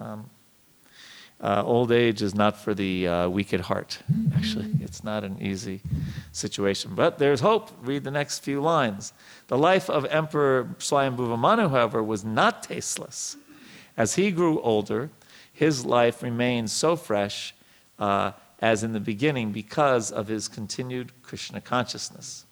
[0.01, 0.31] Um,
[1.41, 3.99] uh, old age is not for the uh, weak at heart.
[4.35, 5.83] Actually, it's not an easy
[6.33, 6.93] situation.
[6.95, 7.71] But there's hope.
[7.83, 9.13] Read the next few lines.
[9.49, 13.37] The life of Emperor Swayambhuva Manu, however, was not tasteless.
[13.97, 15.11] As he grew older,
[15.53, 17.55] his life remained so fresh
[17.99, 22.45] uh, as in the beginning because of his continued Krishna consciousness.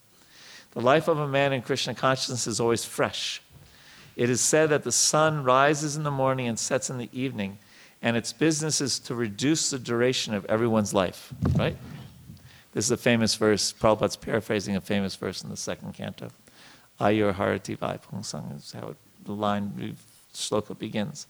[0.72, 3.43] The life of a man in Krishna consciousness is always fresh.
[4.14, 7.59] It is said that the sun rises in the morning and sets in the evening,
[8.03, 11.76] and its business is to reduce the duration of everyone's life, right?
[12.72, 13.72] This is a famous verse.
[13.72, 16.30] Prabhupada's paraphrasing a famous verse in the second canto.
[17.01, 19.97] Ayur Harati Vai Pungsang is how it, the line,
[20.32, 21.26] sloka begins.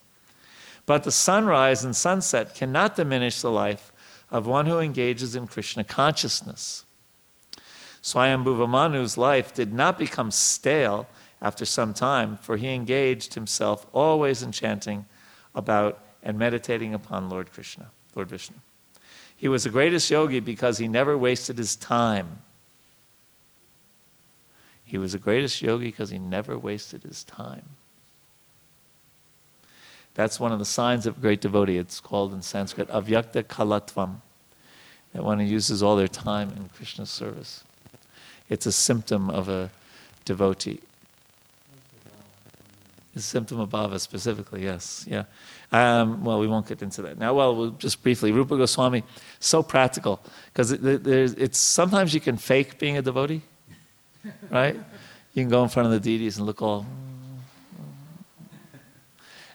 [0.86, 3.92] But the sunrise and sunset cannot diminish the life
[4.30, 6.84] of one who engages in Krishna consciousness.
[8.02, 11.06] Swayambhuva life did not become stale
[11.40, 15.06] after some time, for he engaged himself always in chanting
[15.54, 18.56] about and meditating upon Lord Krishna, Lord Vishnu.
[19.36, 22.38] He was the greatest yogi because he never wasted his time.
[24.84, 27.64] He was the greatest yogi because he never wasted his time.
[30.14, 31.78] That's one of the signs of a great devotee.
[31.78, 34.16] It's called in Sanskrit avyartha kalatvam.
[35.12, 37.64] That one who uses all their time in Krishna's service.
[38.48, 39.70] It's a symptom of a
[40.24, 40.80] devotee.
[43.14, 45.24] A symptom of bhava specifically, yes, yeah.
[45.70, 47.34] Um, well, we won't get into that now.
[47.34, 48.32] Well, we'll just briefly.
[48.32, 49.04] Rupa Goswami,
[49.38, 53.42] so practical because it, it's sometimes you can fake being a devotee,
[54.50, 54.76] right?
[55.34, 56.86] You can go in front of the deities and look all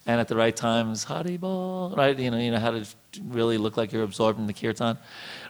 [0.07, 2.17] and at the right times, Haribol, right?
[2.17, 2.85] You know, you know how to
[3.25, 4.97] really look like you're absorbed in the kirtan,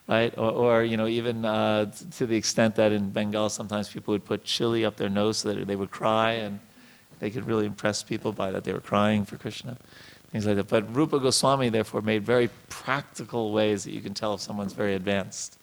[0.08, 0.34] right?
[0.36, 4.26] Or, or you know, even uh, to the extent that in Bengal, sometimes people would
[4.26, 6.60] put chili up their nose so that they would cry, and
[7.20, 9.78] they could really impress people by that they were crying for Krishna,
[10.32, 10.68] things like that.
[10.68, 14.96] But Rupa Goswami, therefore, made very practical ways that you can tell if someone's very
[14.96, 15.60] advanced.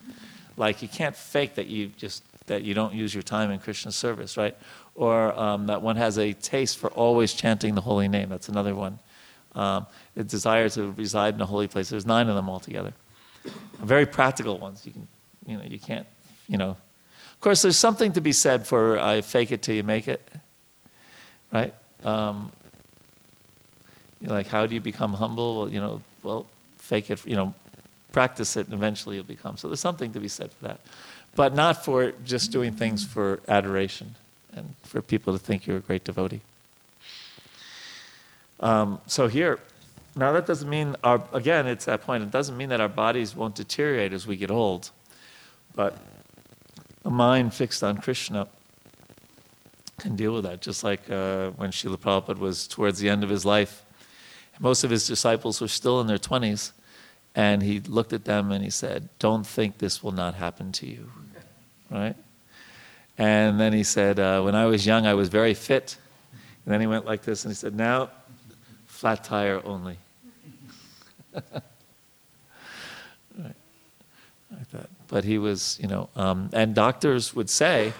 [0.57, 3.91] Like you can't fake that you just that you don't use your time in Krishna
[3.91, 4.57] service, right?
[4.95, 8.29] Or um, that one has a taste for always chanting the holy name.
[8.29, 8.99] That's another one.
[9.55, 9.87] Um,
[10.17, 11.89] a desire to reside in a holy place.
[11.89, 12.93] There's nine of them altogether.
[13.81, 14.83] Very practical ones.
[14.85, 15.09] You can,
[15.47, 16.07] you know, you can't,
[16.49, 16.71] you know.
[16.71, 20.09] Of course, there's something to be said for I uh, fake it till you make
[20.09, 20.27] it,
[21.53, 21.75] right?
[22.05, 22.51] Um,
[24.23, 25.59] like, how do you become humble?
[25.59, 26.47] Well, you know, well,
[26.79, 27.25] fake it.
[27.27, 27.55] You know,
[28.13, 29.57] practice it, and eventually you'll become.
[29.57, 30.81] So there's something to be said for that,
[31.35, 34.15] but not for just doing things for adoration
[34.57, 36.41] and for people to think you're a great devotee.
[38.61, 39.59] Um, so here,
[40.17, 42.23] now that doesn't mean our again, it's that point.
[42.23, 44.91] It doesn't mean that our bodies won't deteriorate as we get old,
[45.75, 45.99] but
[47.05, 48.47] a mind fixed on Krishna
[49.99, 50.61] can deal with that.
[50.61, 53.85] Just like uh, when Srila Prabhupada was towards the end of his life,
[54.61, 56.73] most of his disciples were still in their twenties,
[57.35, 60.87] and he looked at them and he said, "Don't think this will not happen to
[60.87, 61.11] you,"
[61.91, 62.17] right?
[63.17, 65.97] And then he said, uh, "When I was young, I was very fit."
[66.65, 68.11] And then he went like this and he said, "Now."
[68.95, 69.99] flat tire only.
[71.35, 71.45] right.
[73.39, 74.89] Like that.
[75.09, 77.93] But he was, you know, um, and doctors would say,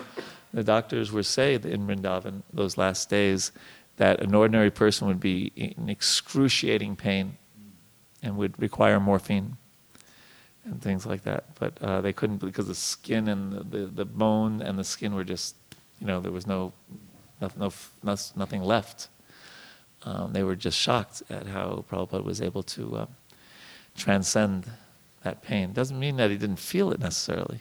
[0.55, 3.53] the doctors would say in Vrindavan those last days
[3.97, 7.37] that an ordinary person would be in excruciating pain
[8.23, 9.59] and would require morphine
[10.65, 11.55] and things like that.
[11.59, 15.15] But uh, they couldn't because the skin and the, the, the, bone and the skin
[15.15, 15.57] were just,
[16.01, 16.73] you know, there was no,
[17.41, 17.51] no,
[18.03, 19.09] no nothing left
[20.05, 23.07] um, they were just shocked at how Prabhupada was able to uh,
[23.97, 24.71] transcend
[25.23, 25.73] that pain.
[25.73, 27.61] Doesn't mean that he didn't feel it necessarily.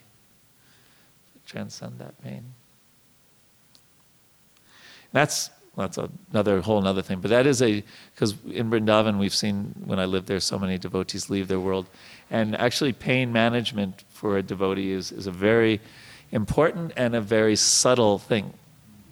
[1.46, 2.54] Transcend that pain.
[5.14, 5.98] That's that's
[6.32, 7.20] another whole another thing.
[7.20, 10.78] But that is a because in Vrindavan we've seen when I lived there, so many
[10.78, 11.88] devotees leave their world,
[12.30, 15.82] and actually pain management for a devotee is is a very
[16.32, 18.54] important and a very subtle thing,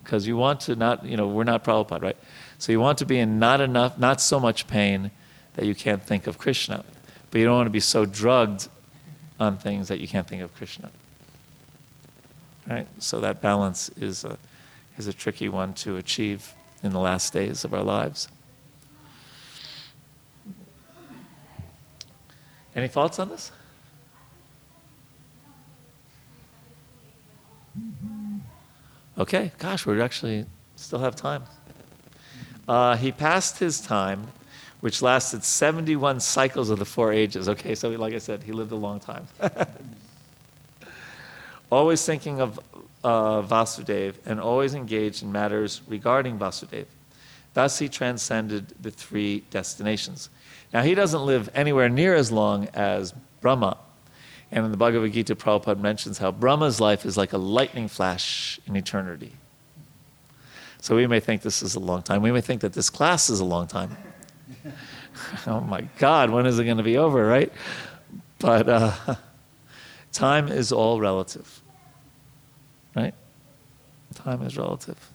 [0.03, 2.17] because you want to not you know we're not Prabhupada right
[2.61, 5.09] so you want to be in not enough, not so much pain
[5.55, 6.85] that you can't think of Krishna.
[7.31, 8.67] But you don't want to be so drugged
[9.39, 10.91] on things that you can't think of Krishna.
[12.69, 12.87] Right?
[12.99, 14.37] So that balance is a,
[15.01, 18.27] is a tricky one to achieve in the last days of our lives.
[22.75, 23.51] Any thoughts on this?
[29.17, 30.45] Okay, gosh, we actually
[30.75, 31.45] still have time.
[32.67, 34.27] Uh, he passed his time,
[34.81, 37.49] which lasted 71 cycles of the four ages.
[37.49, 39.27] Okay, so like I said, he lived a long time.
[41.71, 42.59] always thinking of
[43.03, 46.85] uh, Vasudev and always engaged in matters regarding Vasudev.
[47.53, 50.29] Thus, he transcended the three destinations.
[50.73, 53.77] Now, he doesn't live anywhere near as long as Brahma.
[54.51, 58.59] And in the Bhagavad Gita, Prabhupada mentions how Brahma's life is like a lightning flash
[58.65, 59.33] in eternity.
[60.81, 62.21] So we may think this is a long time.
[62.21, 63.95] We may think that this class is a long time.
[65.47, 67.51] oh my God, when is it going to be over, right?
[68.39, 69.15] But uh,
[70.11, 71.60] time is all relative,
[72.95, 73.13] right?
[74.15, 75.09] Time is relative.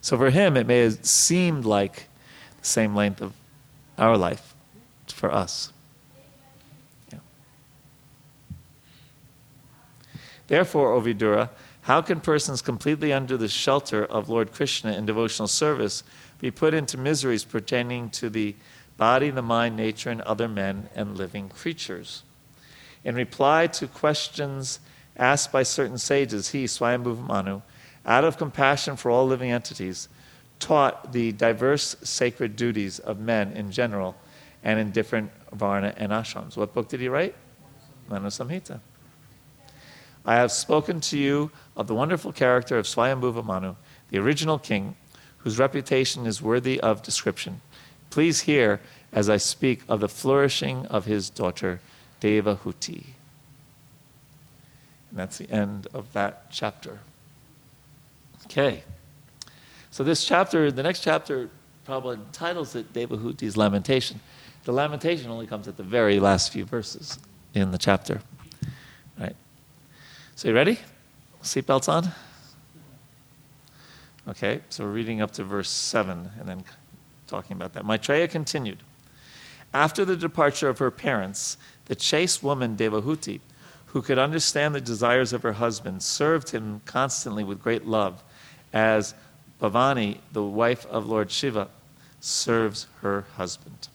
[0.00, 2.08] So for him, it may have seemed like
[2.60, 3.32] the same length of
[3.98, 4.54] our life
[5.06, 5.72] for us.
[7.12, 7.18] Yeah.
[10.46, 11.50] Therefore, O Vidura,
[11.82, 16.02] how can persons completely under the shelter of Lord Krishna in devotional service
[16.38, 18.54] be put into miseries pertaining to the
[18.96, 22.22] body, the mind, nature, and other men and living creatures?
[23.04, 24.80] In reply to questions
[25.16, 27.62] asked by certain sages, he, Swayambhuva Manu,
[28.06, 30.08] out of compassion for all living entities,
[30.58, 34.16] taught the diverse sacred duties of men in general
[34.62, 36.56] and in different varna and ashrams.
[36.56, 37.34] What book did he write?
[38.08, 38.80] Manu Samhita.
[40.26, 43.74] I have spoken to you of the wonderful character of Swayambhuva Manu,
[44.10, 44.96] the original king,
[45.38, 47.60] whose reputation is worthy of description.
[48.08, 48.80] Please hear
[49.12, 51.80] as I speak of the flourishing of his daughter,
[52.20, 53.04] Devahuti.
[55.14, 56.98] And that's the end of that chapter.
[58.46, 58.82] Okay.
[59.92, 61.50] So this chapter, the next chapter,
[61.84, 64.18] probably titles it Devahuti's Lamentation.
[64.64, 67.20] The lamentation only comes at the very last few verses
[67.54, 68.22] in the chapter.
[69.16, 69.36] Right.
[70.34, 70.80] So you ready?
[71.44, 72.10] Seatbelts on?
[74.26, 76.64] Okay, so we're reading up to verse 7 and then
[77.28, 77.84] talking about that.
[77.84, 78.78] Maitreya continued.
[79.72, 83.38] After the departure of her parents, the chaste woman Devahuti,
[83.94, 88.24] who could understand the desires of her husband, served him constantly with great love,
[88.72, 89.14] as
[89.60, 91.68] Bhavani, the wife of Lord Shiva,
[92.20, 93.86] serves her husband.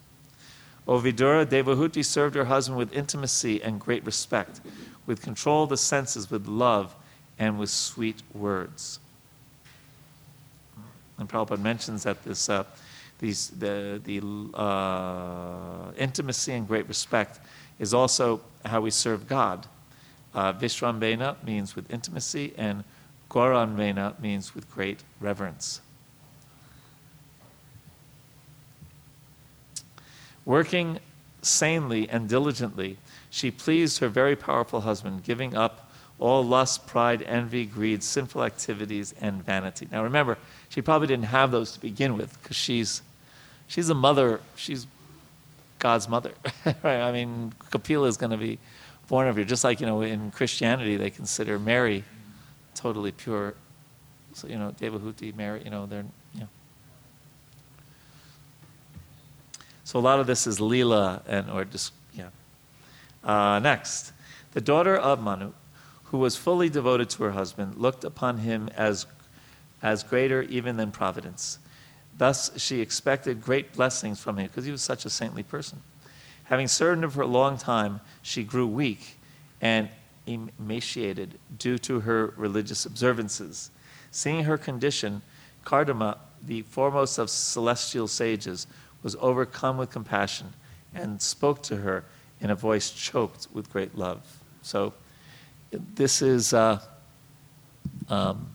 [0.87, 4.61] O Vidura, Devahuti served her husband with intimacy and great respect
[5.05, 6.95] with control of the senses, with love,
[7.37, 8.99] and with sweet words.
[11.17, 12.63] And Prabhupada mentions that this, uh,
[13.19, 14.21] these, the, the
[14.57, 17.41] uh, intimacy and great respect
[17.79, 19.67] is also how we serve God.
[20.34, 22.84] Uh, Vishrambena means with intimacy, and
[23.30, 25.82] Gauravena means with great reverence.
[30.45, 30.99] Working
[31.41, 32.97] sanely and diligently
[33.30, 39.13] she pleased her very powerful husband, giving up all lust, pride, envy, greed, sinful activities,
[39.21, 39.88] and vanity.
[39.91, 43.01] Now remember, she probably didn't have those to begin with because she's,
[43.67, 44.88] she's a mother, she's
[45.77, 46.34] God's mother.
[46.65, 47.01] right?
[47.01, 48.59] I mean, Kapila is going to be
[49.10, 49.43] born of you.
[49.43, 52.05] Just like, you know, in Christianity, they consider Mary
[52.76, 53.55] totally pure.
[54.34, 56.47] So, you know, Devahuti, Mary, you know, they're, you know.
[59.84, 62.30] So a lot of this is Leela and, or just, yeah.
[63.24, 64.14] Uh, next,
[64.53, 65.51] the daughter of Manu,
[66.05, 69.07] who was fully devoted to her husband, looked upon him as,
[69.82, 71.57] as greater even than providence.
[72.18, 75.82] Thus, she expected great blessings from him because he was such a saintly person.
[76.49, 79.17] Having served him for a long time, she grew weak
[79.61, 79.87] and
[80.25, 83.69] emaciated due to her religious observances.
[84.09, 85.21] Seeing her condition,
[85.63, 88.65] Kardama, the foremost of celestial sages,
[89.03, 90.53] was overcome with compassion
[90.95, 92.03] and spoke to her
[92.41, 94.21] in a voice choked with great love.
[94.63, 94.93] So,
[95.71, 96.81] this is uh,
[98.09, 98.49] um,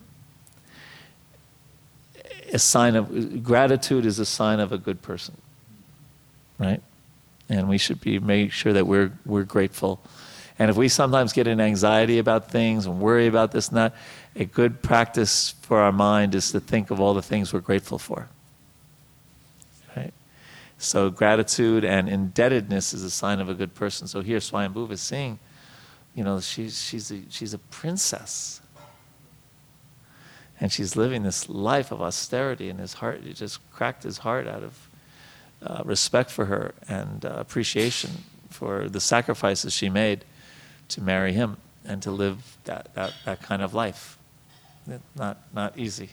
[2.53, 5.37] a sign of gratitude is a sign of a good person,
[6.59, 6.83] right?
[7.49, 10.01] And we should be make sure that we're we're grateful.
[10.59, 13.95] And if we sometimes get in anxiety about things and worry about this and that,
[14.37, 17.99] a good practice for our mind is to think of all the things we're grateful
[17.99, 18.29] for.
[19.97, 20.15] Right?
[20.79, 24.07] So gratitude and indebtedness is a sign of a good person.
[24.07, 25.41] So here Swayambhuva is saying,
[26.15, 28.61] you know, she's, she's, a, she's a princess.
[30.61, 34.47] And she's living this life of austerity, and his heart, it just cracked his heart
[34.47, 34.84] out of
[35.65, 38.11] uh, respect for her and uh, appreciation
[38.51, 40.25] for the sacrifices she made
[40.89, 44.19] to marry him and to live that, that, that kind of life.
[45.17, 46.11] Not, not easy.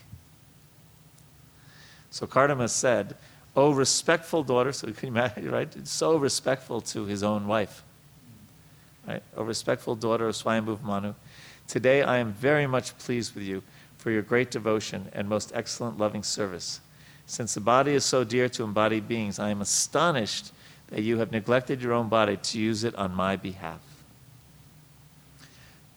[2.10, 3.16] So Kardama said,
[3.54, 5.86] Oh, respectful daughter, so can you imagine, right?
[5.86, 7.82] So respectful to his own wife.
[9.06, 9.22] Right?
[9.36, 11.14] O respectful daughter of Swayambhuva Manu,
[11.66, 13.62] today I am very much pleased with you
[13.98, 16.80] for your great devotion and most excellent loving service.
[17.32, 20.52] Since the body is so dear to embodied beings, I am astonished
[20.88, 23.80] that you have neglected your own body to use it on my behalf.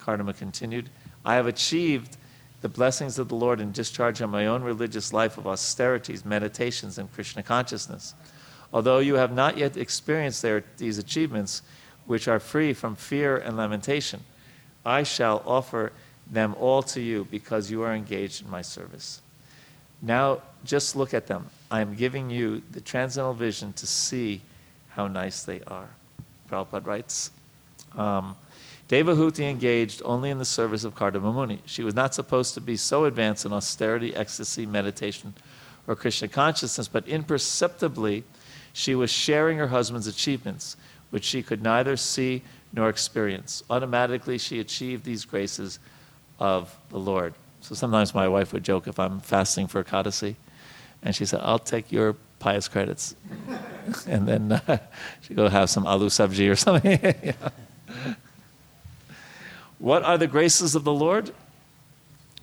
[0.00, 0.88] Kardama continued,
[1.26, 2.16] I have achieved
[2.62, 6.96] the blessings of the Lord in discharge of my own religious life of austerities, meditations,
[6.96, 8.14] and Krishna consciousness.
[8.72, 11.60] Although you have not yet experienced their, these achievements,
[12.06, 14.20] which are free from fear and lamentation,
[14.86, 15.92] I shall offer
[16.26, 19.20] them all to you because you are engaged in my service.
[20.02, 21.46] Now, just look at them.
[21.70, 24.42] I am giving you the transcendental vision to see
[24.90, 25.88] how nice they are.
[26.50, 27.30] Prabhupada writes.
[27.96, 28.36] Um,
[28.88, 31.60] Devahuti engaged only in the service of Kardama Muni.
[31.66, 35.34] She was not supposed to be so advanced in austerity, ecstasy, meditation,
[35.88, 38.22] or Krishna consciousness, but imperceptibly
[38.72, 40.76] she was sharing her husband's achievements,
[41.10, 42.42] which she could neither see
[42.72, 43.64] nor experience.
[43.70, 45.78] Automatically, she achieved these graces
[46.38, 47.34] of the Lord.
[47.60, 50.36] So sometimes my wife would joke if I'm fasting for a Ekadasi,
[51.02, 53.16] and she said, I'll take your pious credits.
[54.06, 54.78] and then uh,
[55.22, 57.34] she'd go have some alu sabji or something.
[59.78, 61.32] What are the graces of the Lord?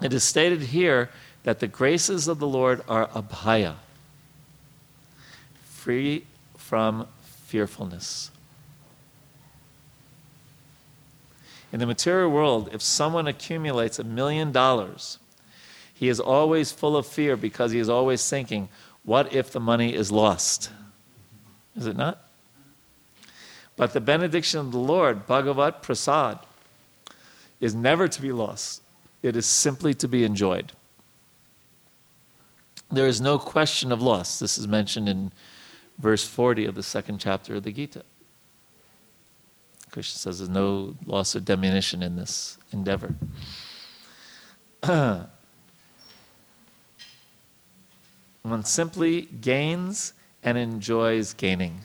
[0.01, 1.09] It is stated here
[1.43, 3.75] that the graces of the Lord are abhaya,
[5.63, 6.25] free
[6.57, 8.31] from fearfulness.
[11.73, 15.17] In the material world, if someone accumulates a million dollars,
[15.91, 18.69] he is always full of fear because he is always thinking,
[19.03, 20.69] what if the money is lost?
[21.75, 22.29] Is it not?
[23.75, 26.37] But the benediction of the Lord, Bhagavat Prasad,
[27.59, 28.83] is never to be lost,
[29.23, 30.73] it is simply to be enjoyed.
[32.91, 34.37] There is no question of loss.
[34.37, 35.31] This is mentioned in
[35.97, 38.03] verse 40 of the second chapter of the Gita.
[39.93, 43.13] Krishna says there's no loss or diminution in this endeavor.
[48.41, 51.81] One simply gains and enjoys gaining.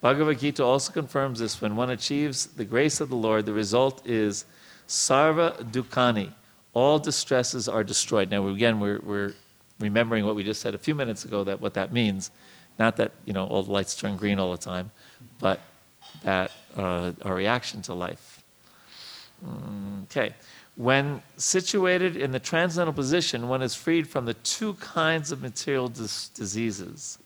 [0.00, 4.06] Bhagavad Gita also confirms this when one achieves the grace of the Lord, the result
[4.06, 4.46] is
[4.88, 6.32] sarva dukkani.
[6.72, 8.30] All distresses are destroyed.
[8.30, 9.34] Now, again, we're, we're
[9.78, 12.30] remembering what we just said a few minutes ago, that what that means.
[12.78, 14.90] Not that, you know, all the lights turn green all the time,
[15.38, 15.60] but
[16.22, 18.42] that uh, our reaction to life.
[20.04, 20.34] Okay.
[20.76, 25.88] When situated in the transcendental position, one is freed from the two kinds of material
[25.88, 27.18] dis- diseases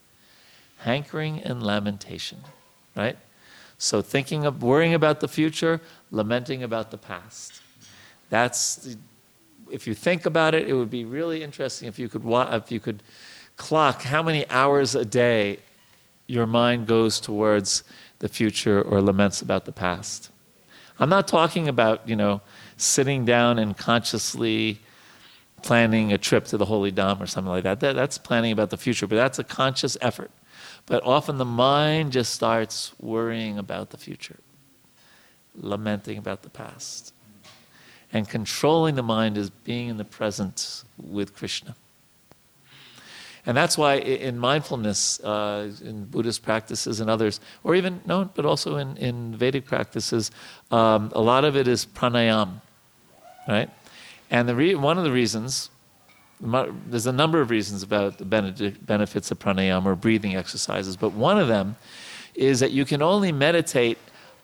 [0.79, 2.39] hankering and lamentation
[2.97, 3.17] right?
[3.79, 5.81] So thinking of worrying about the future,
[6.11, 7.61] lamenting about the past.
[8.29, 8.97] That's
[9.71, 12.81] if you think about it, it would be really interesting if you could if you
[12.81, 13.03] could
[13.57, 15.59] clock how many hours a day
[16.27, 17.85] your mind goes towards
[18.21, 20.31] the future or laments about the past.
[20.99, 22.43] I'm not talking about, you know,
[22.77, 24.81] sitting down and consciously
[25.63, 27.81] planning a trip to the Holy Dham or something like that.
[27.81, 27.95] that.
[27.95, 30.31] That's planning about the future, but that's a conscious effort.
[30.87, 34.39] But often the mind just starts worrying about the future,
[35.55, 37.15] lamenting about the past.
[38.13, 41.77] And controlling the mind is being in the present with Krishna.
[43.47, 48.45] And that's why in mindfulness, uh, in Buddhist practices and others, or even, no, but
[48.45, 50.31] also in, in Vedic practices,
[50.71, 52.61] um, a lot of it is pranayam,
[53.49, 53.71] right?
[54.31, 55.71] And the re- one of the reasons,
[56.41, 61.39] there's a number of reasons about the benefits of pranayama or breathing exercises, but one
[61.39, 61.77] of them
[62.35, 63.99] is that you can only meditate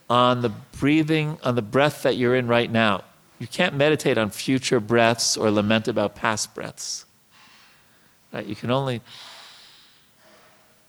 [0.09, 3.03] on the breathing, on the breath that you're in right now.
[3.39, 7.05] You can't meditate on future breaths or lament about past breaths.
[8.33, 8.47] Right?
[8.47, 9.01] You can only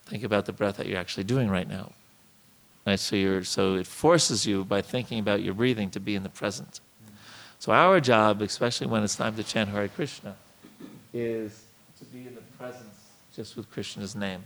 [0.06, 1.92] think about the breath that you're actually doing right now.
[2.86, 3.00] Right?
[3.00, 6.30] So, you're, so it forces you, by thinking about your breathing, to be in the
[6.30, 6.80] present.
[7.60, 10.36] So our job, especially when it's time to chant Hare Krishna,
[11.14, 11.64] is
[12.00, 12.96] to be in the presence
[13.36, 14.44] just with Krishna's name.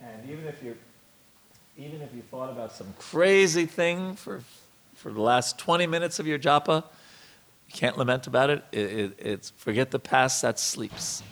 [0.00, 0.76] And even if you're
[1.76, 4.42] even if you thought about some crazy thing for
[4.98, 6.82] for the last 20 minutes of your japa,
[7.68, 8.64] you can't lament about it.
[8.72, 11.22] it, it it's forget the past that sleeps.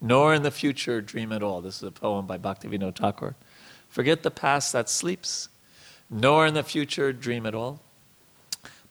[0.00, 1.60] Nor in the future dream at all.
[1.60, 3.34] This is a poem by Bhaktivinoda Thakur.
[3.88, 5.48] Forget the past that sleeps,
[6.08, 7.80] nor in the future dream at all.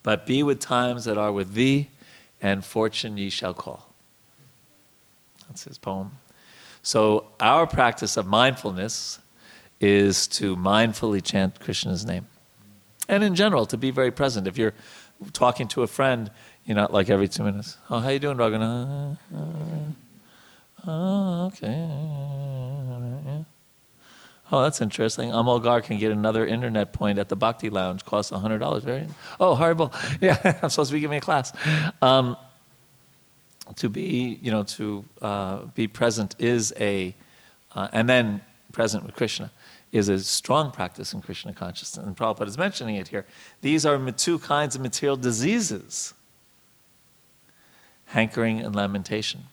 [0.04, 1.90] But be with times that are with thee,
[2.42, 3.94] and fortune ye shall call.
[5.48, 6.12] That's his poem.
[6.84, 9.20] So, our practice of mindfulness
[9.80, 12.28] is to mindfully chant Krishna's name.
[13.10, 14.48] And in general, to be very present.
[14.48, 14.76] If you're
[15.34, 16.30] talking to a friend,
[16.64, 19.18] you're not like every two minutes, oh, how you doing, Raghunath?
[20.88, 21.68] Oh, okay.
[23.26, 23.44] Yeah.
[24.52, 25.32] Oh, that's interesting.
[25.32, 28.06] Amalgar can get another internet point at the Bhakti Lounge.
[28.06, 28.82] Costs $100.
[28.84, 29.08] Very.
[29.40, 29.92] Oh, horrible.
[30.22, 31.52] Yeah, I'm supposed to be giving a class.
[32.02, 32.38] Um,
[33.76, 37.16] to be, you know, to uh, be present is a,
[37.76, 38.42] uh, and then
[38.72, 39.52] present with Krishna
[39.92, 42.06] is a strong practice in Krishna consciousness.
[42.06, 43.26] And Prabhupada is mentioning it here.
[43.62, 46.14] These are two kinds of material diseases
[48.06, 49.44] hankering and lamentation.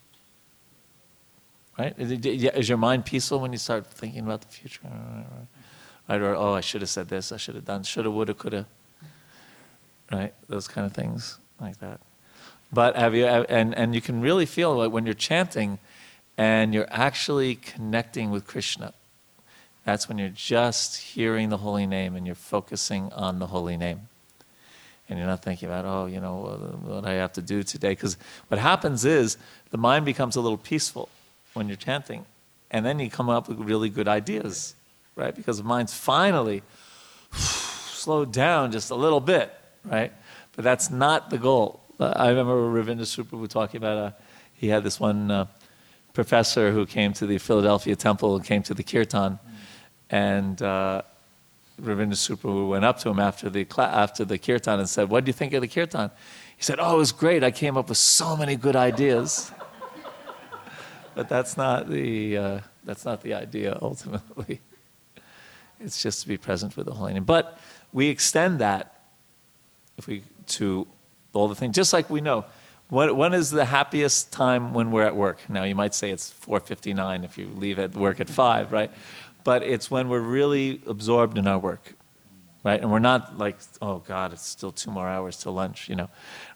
[1.79, 1.95] Right?
[1.99, 4.81] Is your mind peaceful when you start thinking about the future?
[6.09, 6.21] Right?
[6.21, 8.67] Or, oh, I should have said this, I should have done, shoulda, woulda, coulda.
[10.11, 10.33] Right?
[10.49, 12.01] Those kind of things like that.
[12.73, 15.79] But have you, and, and you can really feel like when you're chanting
[16.39, 18.95] and you're actually connecting with Krishna.
[19.87, 24.09] That's when you're just hearing the holy name and you're focusing on the holy name.
[25.09, 27.91] And you're not thinking about, oh, you know, what I have to do today.
[27.91, 28.17] Because
[28.49, 29.37] what happens is
[29.71, 31.09] the mind becomes a little peaceful
[31.55, 32.27] when you're chanting.
[32.73, 34.75] And then you come up with really good ideas,
[35.15, 35.33] right?
[35.33, 36.65] Because the mind's finally
[37.33, 40.13] slowed down just a little bit, right?
[40.57, 41.81] But that's not the goal.
[42.01, 44.11] Uh, I remember Ravindra Suprabhu talking about, uh,
[44.53, 45.47] he had this one uh,
[46.13, 49.39] professor who came to the Philadelphia temple and came to the kirtan.
[50.11, 51.03] And uh,
[51.81, 55.29] Ravindra Suprabhu went up to him after the, after the kirtan and said, What do
[55.29, 56.11] you think of the kirtan?
[56.57, 57.43] He said, Oh, it was great.
[57.45, 59.53] I came up with so many good ideas
[61.15, 64.61] but that's not the uh, that's not the idea ultimately.
[65.81, 67.25] It's just to be present with the holy name.
[67.25, 67.59] But
[67.93, 69.01] we extend that
[69.99, 70.87] if we to
[71.33, 72.45] all the things, just like we know.
[72.89, 75.41] When, when is the happiest time when we're at work?
[75.49, 78.93] Now you might say it's 4:59 if you leave at work at five, right?
[79.47, 81.95] But it's when we're really absorbed in our work,
[82.65, 82.81] right?
[82.81, 86.11] And we're not like, oh God, it's still two more hours till lunch, you know,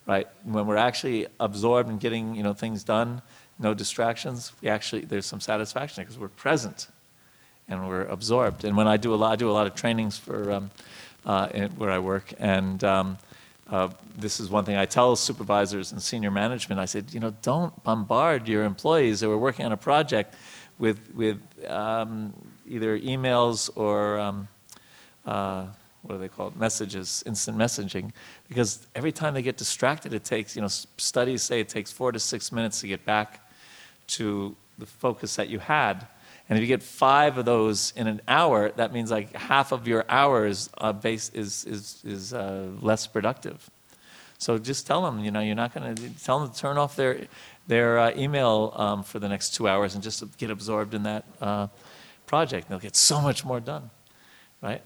[0.05, 0.27] right?
[0.43, 3.21] When we're actually absorbed in getting you know things done,
[3.57, 6.89] no distractions, we actually, there's some satisfaction because we're present
[7.69, 8.65] and we're absorbed.
[8.65, 10.71] And when I do a lot, I do a lot of trainings for um,
[11.25, 11.47] uh,
[11.77, 13.17] where I work, and um,
[13.69, 13.87] uh,
[14.17, 16.81] this is one thing I tell supervisors and senior management.
[16.81, 20.35] I said, you know, don't bombard your employees that are working on a project
[20.77, 21.39] with with
[21.69, 22.33] um,
[22.71, 24.47] either emails or um,
[25.25, 25.65] uh,
[26.03, 26.55] what are they called?
[26.55, 28.11] Messages, instant messaging,
[28.47, 32.11] because every time they get distracted, it takes, you know, studies say it takes four
[32.11, 33.39] to six minutes to get back
[34.07, 36.07] to the focus that you had.
[36.49, 39.87] And if you get five of those in an hour, that means like half of
[39.87, 43.69] your hours uh, base is, is, is uh, less productive.
[44.37, 46.95] So just tell them, you know, you're not going to tell them to turn off
[46.95, 47.27] their,
[47.67, 51.25] their uh, email um, for the next two hours and just get absorbed in that
[52.31, 52.69] project.
[52.69, 53.89] They'll get so much more done,
[54.61, 54.81] right?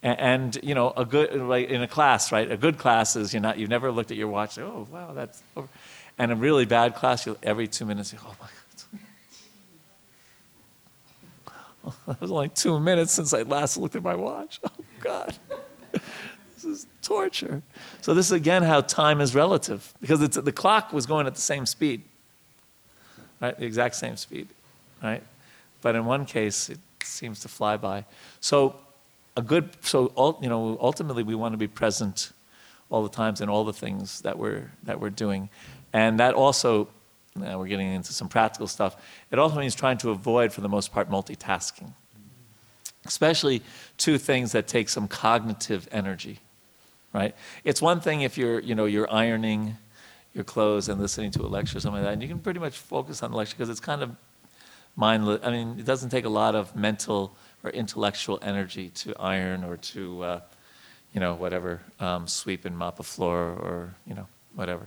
[0.00, 2.48] And, and, you know, a good like in a class, right?
[2.48, 4.60] A good class is you're not you've never looked at your watch.
[4.60, 5.68] Oh wow, that's over.
[6.18, 8.54] And a really bad class, you'll every two minutes, you oh my God.
[12.06, 14.60] That was only two minutes since I last looked at my watch.
[14.64, 15.36] Oh, God.
[16.54, 17.60] This is torture.
[18.00, 21.34] So, this is again how time is relative because it's, the clock was going at
[21.34, 22.00] the same speed,
[23.42, 23.58] right?
[23.58, 24.48] The exact same speed,
[25.02, 25.22] right?
[25.84, 28.06] But in one case, it seems to fly by.
[28.40, 28.76] So,
[29.36, 32.32] a good, so, you know, ultimately we want to be present
[32.88, 35.50] all the times in all the things that we're, that we're doing.
[35.92, 36.88] And that also,
[37.36, 38.96] now we're getting into some practical stuff,
[39.30, 41.92] it also means trying to avoid, for the most part, multitasking.
[43.04, 43.60] Especially
[43.98, 46.38] two things that take some cognitive energy,
[47.12, 47.34] right?
[47.62, 49.76] It's one thing if you're, you know, you're ironing
[50.32, 52.58] your clothes and listening to a lecture or something like that, and you can pretty
[52.58, 54.16] much focus on the lecture because it's kind of
[54.96, 55.40] mindless.
[55.42, 59.76] I mean, it doesn't take a lot of mental or intellectual energy to iron or
[59.76, 60.40] to, uh,
[61.12, 64.86] you know, whatever, um, sweep and mop a floor or, you know, whatever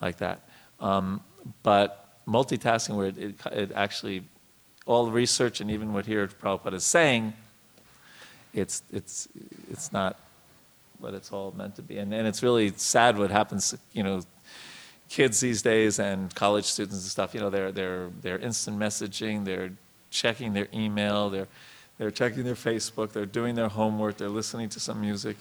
[0.00, 0.40] like that.
[0.80, 1.20] Um,
[1.62, 4.24] but multitasking, where it, it, it actually,
[4.84, 7.32] all the research and even what here Prabhupada is saying,
[8.52, 9.28] it's, it's,
[9.70, 10.18] it's not
[10.98, 11.98] what it's all meant to be.
[11.98, 14.22] And, and it's really sad what happens, you know,
[15.08, 19.44] kids these days and college students and stuff, you know, they're, they're, they're instant messaging,
[19.44, 19.72] they're
[20.10, 21.48] checking their email, they're,
[21.98, 25.36] they're checking their Facebook, they're doing their homework, they're listening to some music,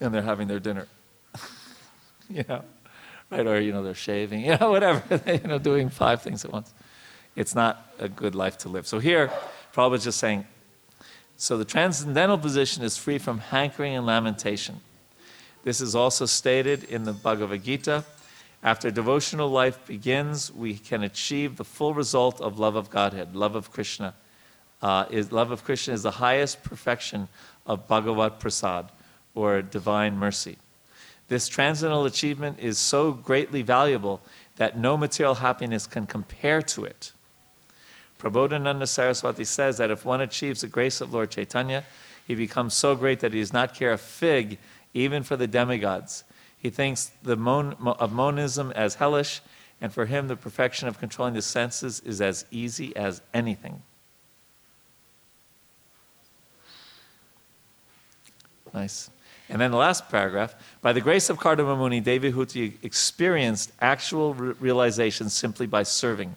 [0.00, 0.86] and they're having their dinner.
[2.28, 2.62] you know,
[3.30, 3.46] right?
[3.46, 6.72] Or, you know, they're shaving, you know, whatever, you know, doing five things at once.
[7.36, 8.86] It's not a good life to live.
[8.86, 9.30] So here,
[9.72, 10.46] Prabhupada's just saying,
[11.36, 14.80] so the transcendental position is free from hankering and lamentation.
[15.62, 18.04] This is also stated in the Bhagavad Gita.
[18.62, 23.54] After devotional life begins, we can achieve the full result of love of Godhead, love
[23.54, 24.14] of Krishna.
[24.82, 27.28] Uh, is, love of Krishna is the highest perfection
[27.66, 28.90] of Bhagavat Prasad,
[29.34, 30.58] or divine mercy.
[31.28, 34.20] This transcendental achievement is so greatly valuable
[34.56, 37.12] that no material happiness can compare to it.
[38.18, 41.84] Prabodhananda Saraswati says that if one achieves the grace of Lord Chaitanya,
[42.26, 44.58] he becomes so great that he does not care a fig
[44.92, 46.24] even for the demigods.
[46.60, 49.40] He thinks the mon- of monism as hellish,
[49.80, 53.82] and for him the perfection of controlling the senses is as easy as anything.
[58.74, 59.10] Nice.
[59.48, 64.54] And then the last paragraph by the grace of Kardama Muni, Devahuti experienced actual re-
[64.60, 66.36] realization simply by serving.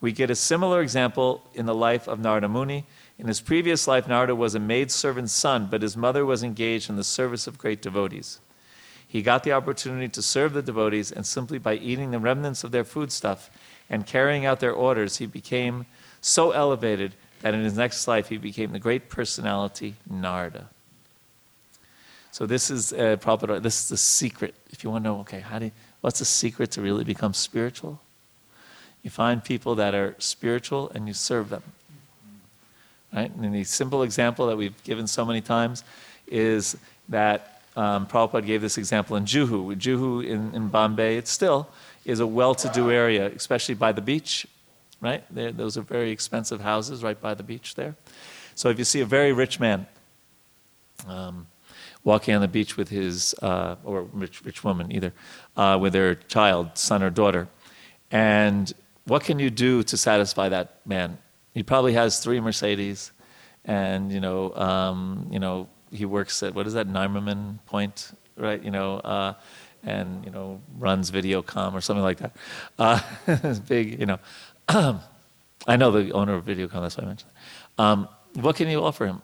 [0.00, 2.84] We get a similar example in the life of Narada Muni.
[3.18, 6.96] In his previous life, Narada was a maidservant's son, but his mother was engaged in
[6.96, 8.40] the service of great devotees.
[9.08, 12.72] He got the opportunity to serve the devotees, and simply by eating the remnants of
[12.72, 13.50] their foodstuff
[13.88, 15.86] and carrying out their orders, he became
[16.20, 20.68] so elevated that in his next life he became the great personality Narada.
[22.32, 24.54] So this is uh, Prabhupada, this is the secret.
[24.70, 25.70] If you want to know, okay, how do you,
[26.00, 28.00] what's the secret to really become spiritual?
[29.02, 31.62] You find people that are spiritual and you serve them.
[33.14, 33.30] Right?
[33.34, 35.84] And the simple example that we've given so many times
[36.26, 36.76] is
[37.08, 39.76] that um, Prabhupada gave this example in Juhu.
[39.76, 41.68] Juhu in, in Bombay, it still
[42.04, 44.46] is a well-to-do area, especially by the beach,
[45.00, 45.22] right?
[45.30, 47.94] There, those are very expensive houses right by the beach there.
[48.54, 49.86] So if you see a very rich man
[51.06, 51.46] um,
[52.02, 55.12] walking on the beach with his, uh, or rich, rich woman either,
[55.56, 57.48] uh, with their child, son or daughter,
[58.10, 58.72] and
[59.04, 61.18] what can you do to satisfy that man?
[61.52, 63.12] He probably has three Mercedes,
[63.64, 68.62] and you know, um, you know, he works at what is that Nariman Point, right?
[68.62, 69.34] You know, uh,
[69.84, 72.36] and you know, runs Videocon or something like that.
[72.78, 73.00] Uh,
[73.68, 74.18] big, you know.
[74.68, 76.80] I know the owner of Videocon.
[76.82, 77.32] That's why I mentioned.
[77.78, 79.22] Um, what can you offer him,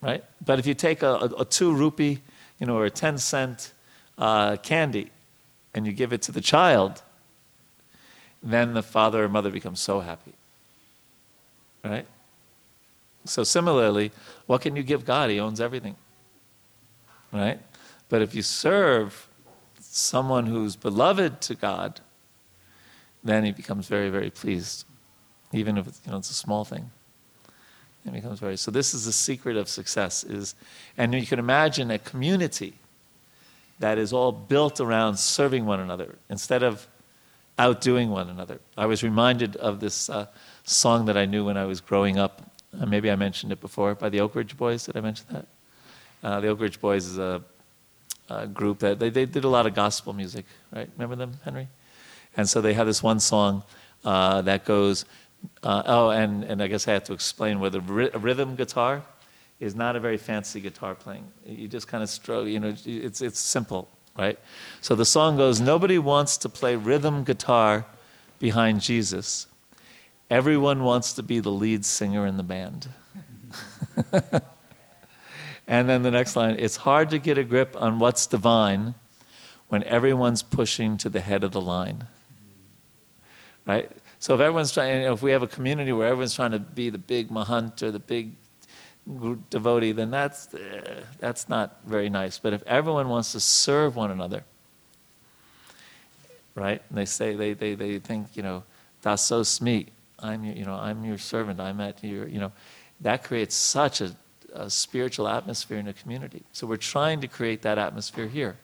[0.00, 0.24] right?
[0.44, 2.22] But if you take a, a, a two rupee,
[2.58, 3.72] you know, or a ten cent
[4.18, 5.10] uh, candy,
[5.74, 7.02] and you give it to the child,
[8.42, 10.32] then the father or mother becomes so happy.
[11.84, 12.06] Right?
[13.26, 14.12] So, similarly,
[14.46, 15.30] what can you give God?
[15.30, 15.96] He owns everything.
[17.32, 17.60] Right?
[18.08, 19.28] But if you serve
[19.80, 22.00] someone who's beloved to God,
[23.24, 24.84] then he becomes very, very pleased.
[25.52, 26.90] Even if it's, you know, it's a small thing.
[28.06, 30.54] It becomes very so this is the secret of success is
[30.96, 32.74] and you can imagine a community
[33.80, 36.86] that is all built around serving one another instead of
[37.58, 38.60] outdoing one another.
[38.76, 40.26] I was reminded of this uh,
[40.64, 42.42] song that I knew when I was growing up.
[42.78, 44.86] Uh, maybe I mentioned it before by the Oak Ridge Boys.
[44.86, 45.46] Did I mention that?
[46.22, 47.42] Uh, the Oak Ridge Boys is a,
[48.28, 50.88] a group that they, they did a lot of gospel music, right?
[50.96, 51.68] Remember them, Henry?
[52.36, 53.62] And so they have this one song
[54.04, 55.04] uh, that goes,
[55.62, 59.02] uh, oh, and, and I guess I have to explain where the ry- rhythm guitar
[59.58, 61.24] is not a very fancy guitar playing.
[61.46, 64.38] You just kind of stroke, you know, it's, it's simple right?
[64.80, 67.86] So the song goes Nobody wants to play rhythm guitar
[68.38, 69.46] behind Jesus.
[70.30, 72.88] Everyone wants to be the lead singer in the band.
[75.68, 78.94] and then the next line it's hard to get a grip on what's divine
[79.68, 82.06] when everyone's pushing to the head of the line.
[83.66, 83.90] Right?
[84.18, 86.58] So if everyone's trying, you know, if we have a community where everyone's trying to
[86.58, 88.32] be the big mahant or the big
[89.50, 92.38] devotee, then that's, uh, that's not very nice.
[92.38, 94.44] But if everyone wants to serve one another,
[96.54, 96.82] right?
[96.88, 98.64] And they say, they, they, they think, you know,
[99.04, 99.86] dasos me,
[100.26, 102.52] I'm your, you know, I'm your servant, I'm at your, you know,
[103.00, 104.14] that creates such a,
[104.52, 106.42] a spiritual atmosphere in a community.
[106.52, 108.56] So we're trying to create that atmosphere here,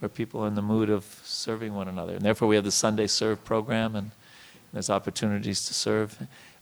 [0.00, 2.14] where people are in the mood of serving one another.
[2.14, 4.10] And therefore we have the Sunday Serve program and
[4.72, 6.18] there's opportunities to serve.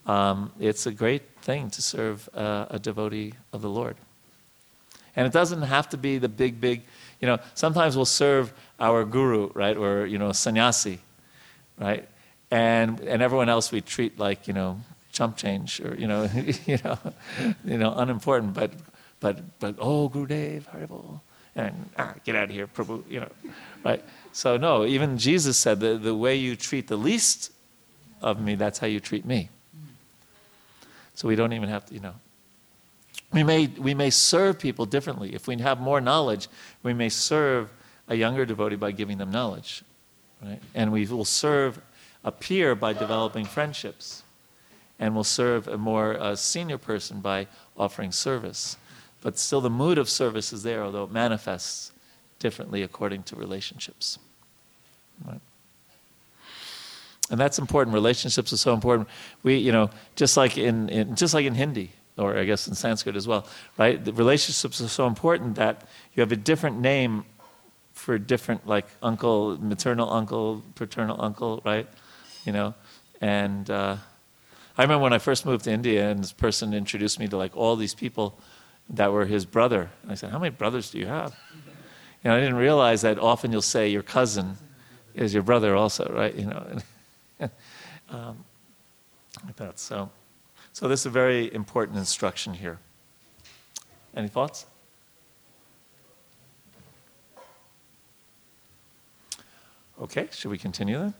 [0.07, 3.97] Um, it's a great thing to serve uh, a devotee of the Lord.
[5.17, 6.83] And it doesn't have to be the big, big,
[7.21, 11.01] you know, sometimes we'll serve our guru, right, or, you know, sannyasi,
[11.79, 12.07] right?
[12.55, 14.79] And, and everyone else we treat like, you know,
[15.11, 16.31] chump change or, you know,
[16.67, 16.99] you know,
[17.65, 18.71] you know, unimportant, but,
[19.19, 21.19] but, but, oh, Gurudev, Haribol,
[21.57, 23.29] and ah, get out of here, Prabhu, you know,
[23.85, 24.05] right?
[24.33, 27.51] So no, even Jesus said the, the way you treat the least
[28.23, 29.49] of me, that's how you treat me.
[31.17, 32.15] So we don't even have to, you know.
[33.33, 35.35] We may, we may serve people differently.
[35.35, 36.47] If we have more knowledge,
[36.85, 37.73] we may serve
[38.07, 39.83] a younger devotee by giving them knowledge.
[40.41, 40.61] Right?
[40.73, 41.81] And we will serve
[42.25, 44.23] a peer by developing friendships.
[44.99, 48.77] And we'll serve a more uh, senior person by offering service.
[49.21, 51.93] But still, the mood of service is there, although it manifests
[52.39, 54.19] differently according to relationships.
[55.27, 55.41] Right?
[57.31, 57.95] And that's important.
[57.95, 59.09] Relationships are so important.
[59.43, 62.75] We, you know, just like in, in just like in Hindi, or I guess in
[62.75, 63.47] Sanskrit as well,
[63.79, 64.03] right?
[64.03, 67.25] The relationships are so important that you have a different name
[67.93, 71.89] for different, like uncle, maternal uncle, paternal uncle, right?
[72.45, 72.75] You know,
[73.21, 73.97] and uh,
[74.77, 77.57] I remember when I first moved to India, and this person introduced me to like
[77.57, 78.39] all these people
[78.91, 79.91] that were his brother.
[80.03, 81.35] And I said, "How many brothers do you have?"
[82.23, 84.57] You know, I didn't realize that often you'll say your cousin
[85.15, 86.35] is your brother also, right?
[86.35, 86.79] You know,
[88.11, 88.45] um,
[89.47, 89.79] like that.
[89.79, 90.11] So.
[90.75, 92.81] So this is a very important instruction here.
[94.17, 94.67] Any thoughts?
[100.03, 101.15] Okay, should we continue then?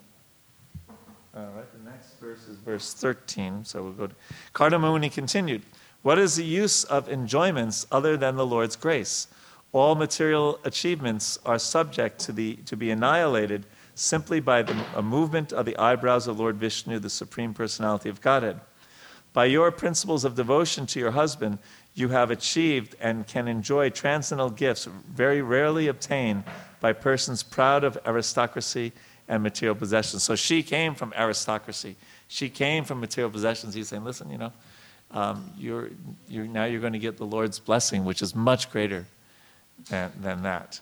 [1.37, 3.65] All right, the next verse is verse 13.
[3.65, 4.15] So we'll go to
[4.55, 5.63] Kardamuni continued.
[6.03, 9.27] What is the use of enjoyments other than the Lord's grace?
[9.73, 13.67] All material achievements are subject to, the, to be annihilated
[13.97, 18.21] simply by the, a movement of the eyebrows of Lord Vishnu, the Supreme Personality of
[18.21, 18.61] Godhead.
[19.33, 21.59] By your principles of devotion to your husband,
[21.95, 26.45] you have achieved and can enjoy transcendental gifts very rarely obtained
[26.79, 28.93] by persons proud of aristocracy
[29.29, 30.23] and material possessions.
[30.23, 31.97] So she came from aristocracy.
[32.29, 33.75] She came from material possessions.
[33.75, 34.53] He's saying, listen, you know,
[35.11, 35.91] um, you're,
[36.29, 39.07] you're, now you're going to get the Lord's blessing, which is much greater
[39.89, 40.81] than, than that.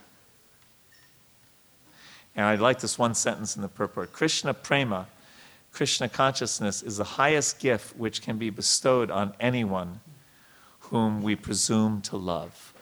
[2.34, 5.06] And I like this one sentence in the purport Krishna prema
[5.72, 10.00] Krishna consciousness is the highest gift which can be bestowed on anyone
[10.80, 12.74] whom we presume to love.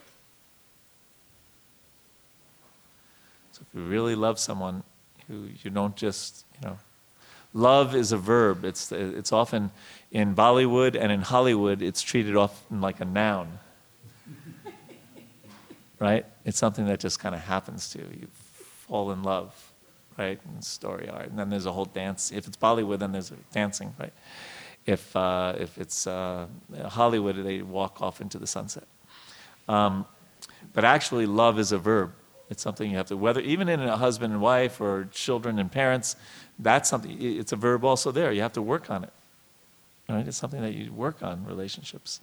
[3.53, 4.83] So if you really love someone
[5.31, 6.79] you don't just, you know,
[7.53, 8.65] love is a verb.
[8.65, 9.71] It's, it's often
[10.11, 13.59] in Bollywood and in Hollywood, it's treated often like a noun.
[15.99, 16.27] right?
[16.45, 18.09] It's something that just kind of happens to you.
[18.23, 18.29] You
[18.87, 19.71] fall in love
[20.21, 20.39] right?
[20.45, 22.31] And story art, and then there's a whole dance.
[22.31, 24.13] If it's Bollywood, then there's dancing, right?
[24.87, 26.47] If uh, if it's uh,
[26.89, 28.87] Hollywood, they walk off into the sunset.
[29.69, 30.05] Um,
[30.75, 32.13] but actually, love is a verb.
[32.51, 35.71] It's something you have to whether even in a husband and wife or children and
[35.71, 36.17] parents.
[36.59, 37.17] That's something.
[37.21, 38.33] It's a verb also there.
[38.33, 39.13] You have to work on it.
[40.09, 40.27] Right?
[40.27, 42.21] It's something that you work on relationships.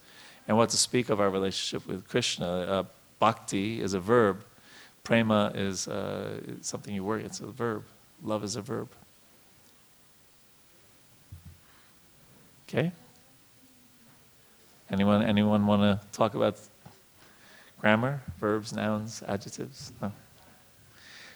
[0.48, 2.84] And what to speak of our relationship with Krishna, uh,
[3.20, 4.44] bhakti is a verb
[5.08, 7.86] Prema is uh, something you work, it's a verb.
[8.22, 8.90] Love is a verb.
[12.68, 12.92] Okay?
[14.92, 16.60] Anyone, anyone want to talk about
[17.80, 19.92] grammar, verbs, nouns, adjectives?
[20.02, 20.12] No.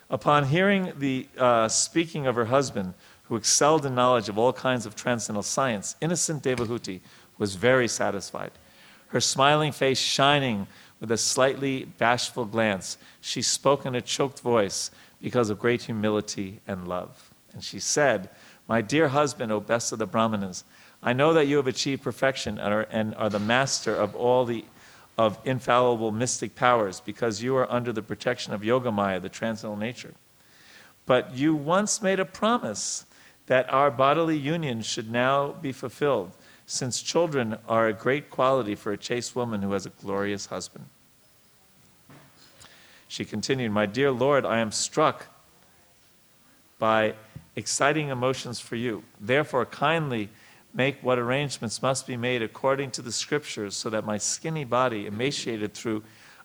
[0.09, 2.93] Upon hearing the uh, speaking of her husband,
[3.23, 6.99] who excelled in knowledge of all kinds of transcendental science, innocent Devahuti
[7.37, 8.51] was very satisfied.
[9.07, 10.67] Her smiling face shining
[10.99, 14.91] with a slightly bashful glance, she spoke in a choked voice
[15.21, 17.31] because of great humility and love.
[17.53, 18.29] And she said,
[18.67, 20.63] My dear husband, O best of the Brahmanas,
[21.01, 24.45] I know that you have achieved perfection and are, and are the master of all
[24.45, 24.65] the
[25.17, 30.13] of infallible mystic powers because you are under the protection of Yogamaya, the transcendental nature.
[31.05, 33.05] But you once made a promise
[33.47, 36.31] that our bodily union should now be fulfilled
[36.65, 40.85] since children are a great quality for a chaste woman who has a glorious husband.
[43.07, 45.27] She continued, My dear Lord, I am struck
[46.79, 47.15] by
[47.57, 49.03] exciting emotions for you.
[49.19, 50.29] Therefore, kindly
[50.73, 55.05] make what arrangements must be made according to the scriptures so that my skinny body,
[55.05, 56.03] emaciated through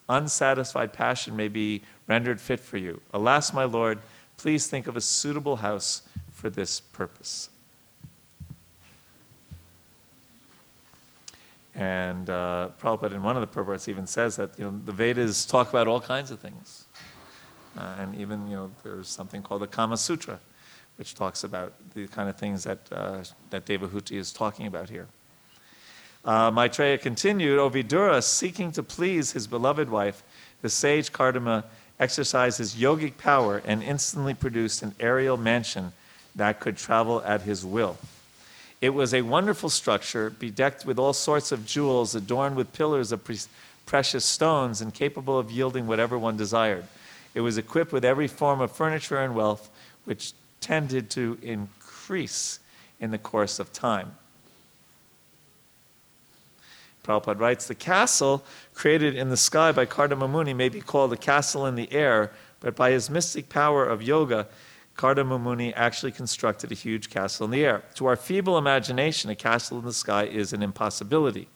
[0.09, 3.01] unsatisfied passion, may be rendered fit for you.
[3.13, 3.99] Alas, my Lord,
[4.37, 7.51] please think of a suitable house for this purpose.
[11.75, 15.45] And uh, Prabhupada, in one of the purports, even says that you know, the Vedas
[15.45, 16.87] talk about all kinds of things.
[17.77, 20.41] Uh, and even, you know, there's something called the Kama Sutra,
[20.97, 23.19] which talks about the kind of things that, uh,
[23.51, 25.07] that Devahuti is talking about here.
[26.25, 30.23] Uh, Maitreya continued, Vidura, seeking to please his beloved wife,
[30.63, 31.65] the sage Kardama
[32.01, 35.93] exercised his yogic power and instantly produced an aerial mansion
[36.35, 37.97] that could travel at his will.
[38.81, 43.25] It was a wonderful structure, bedecked with all sorts of jewels, adorned with pillars of
[43.25, 43.39] pre-
[43.87, 46.85] precious stones, and capable of yielding whatever one desired.
[47.35, 49.71] It was equipped with every form of furniture and wealth,
[50.05, 50.33] which
[50.67, 52.59] tended to increase
[52.99, 54.17] in the course of time.
[57.05, 58.45] Prabhupada writes The castle
[58.75, 62.33] created in the sky by Kardama Muni may be called a castle in the air,
[62.59, 64.49] but by his mystic power of yoga,
[64.97, 67.85] Kardama Muni actually constructed a huge castle in the air.
[67.95, 71.47] To our feeble imagination, a castle in the sky is an impossibility.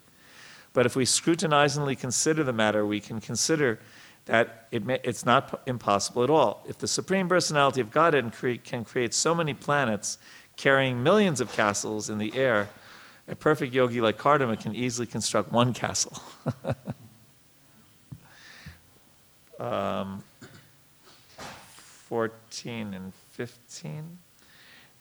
[0.73, 3.81] But if we scrutinizingly consider the matter, we can consider
[4.27, 6.65] that it may, it's not impossible at all.
[6.69, 8.33] If the Supreme Personality of Godhead
[8.65, 10.19] can create so many planets
[10.57, 12.69] carrying millions of castles in the air,
[13.29, 16.21] a perfect yogi like Kardama can easily construct one castle.
[19.59, 20.23] um,
[22.09, 24.19] 14 and 15.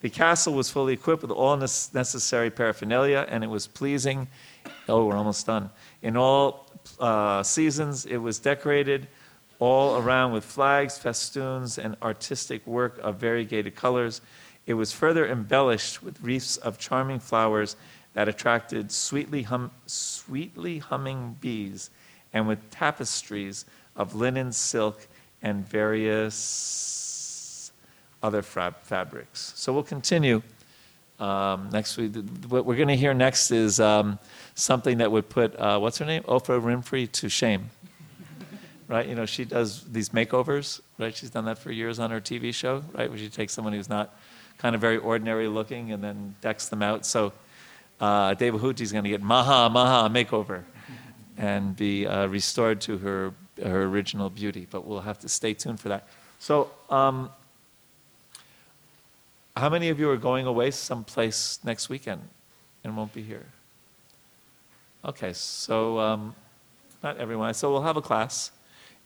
[0.02, 4.28] The castle was fully equipped with all necessary paraphernalia, and it was pleasing.
[4.88, 5.72] Oh, we're almost done.
[6.02, 6.69] In all
[7.00, 9.08] uh, seasons, it was decorated
[9.60, 14.22] all around with flags, festoons, and artistic work of variegated colors.
[14.66, 17.76] It was further embellished with wreaths of charming flowers
[18.14, 21.90] that attracted sweetly, hum- sweetly humming bees,
[22.34, 23.66] and with tapestries
[23.96, 25.08] of linen, silk,
[25.42, 27.72] and various
[28.22, 29.54] other fab- fabrics.
[29.56, 30.42] So we'll continue
[31.20, 32.16] um, next week.
[32.48, 34.20] What we're going to hear next is um,
[34.60, 36.24] something that would put, uh, what's her name?
[36.24, 37.70] Oprah Winfrey to shame.
[38.88, 39.08] Right?
[39.08, 41.16] You know, she does these makeovers, right?
[41.16, 43.08] She's done that for years on her TV show, right?
[43.08, 44.16] Where she takes someone who's not
[44.58, 47.06] kind of very ordinary looking and then decks them out.
[47.06, 47.32] So
[48.00, 50.64] uh, Devahuti is going to get Maha, Maha makeover
[51.38, 53.34] and be uh, restored to her,
[53.64, 54.68] her original beauty.
[54.70, 56.08] But we'll have to stay tuned for that.
[56.40, 57.30] So, um,
[59.56, 62.22] how many of you are going away someplace next weekend
[62.84, 63.46] and won't be here?
[65.06, 66.36] Okay, so um,
[67.02, 67.54] not everyone.
[67.54, 68.52] So we'll have a class.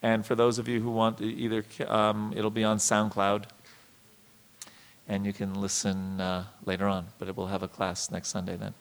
[0.01, 3.45] And for those of you who want to either, um, it'll be on SoundCloud
[5.07, 8.55] and you can listen uh, later on, but it will have a class next Sunday
[8.55, 8.73] then.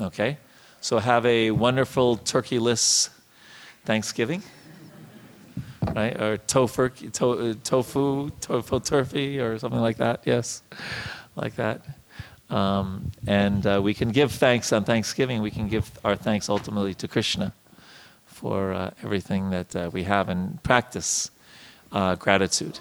[0.00, 0.38] Okay?
[0.80, 3.10] So have a wonderful turkeyless
[3.84, 4.42] Thanksgiving,
[5.94, 6.20] right?
[6.20, 10.22] Or to, tofu, tofu turfy, or something like that.
[10.24, 10.62] Yes,
[11.36, 11.82] like that.
[12.48, 15.42] Um, and uh, we can give thanks on Thanksgiving.
[15.42, 17.52] We can give our thanks ultimately to Krishna
[18.26, 21.30] for uh, everything that uh, we have and practice
[21.92, 22.78] uh, gratitude.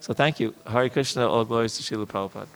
[0.00, 0.54] So thank you.
[0.66, 2.48] Hare Krishna, all glories to Srila Prabhupada.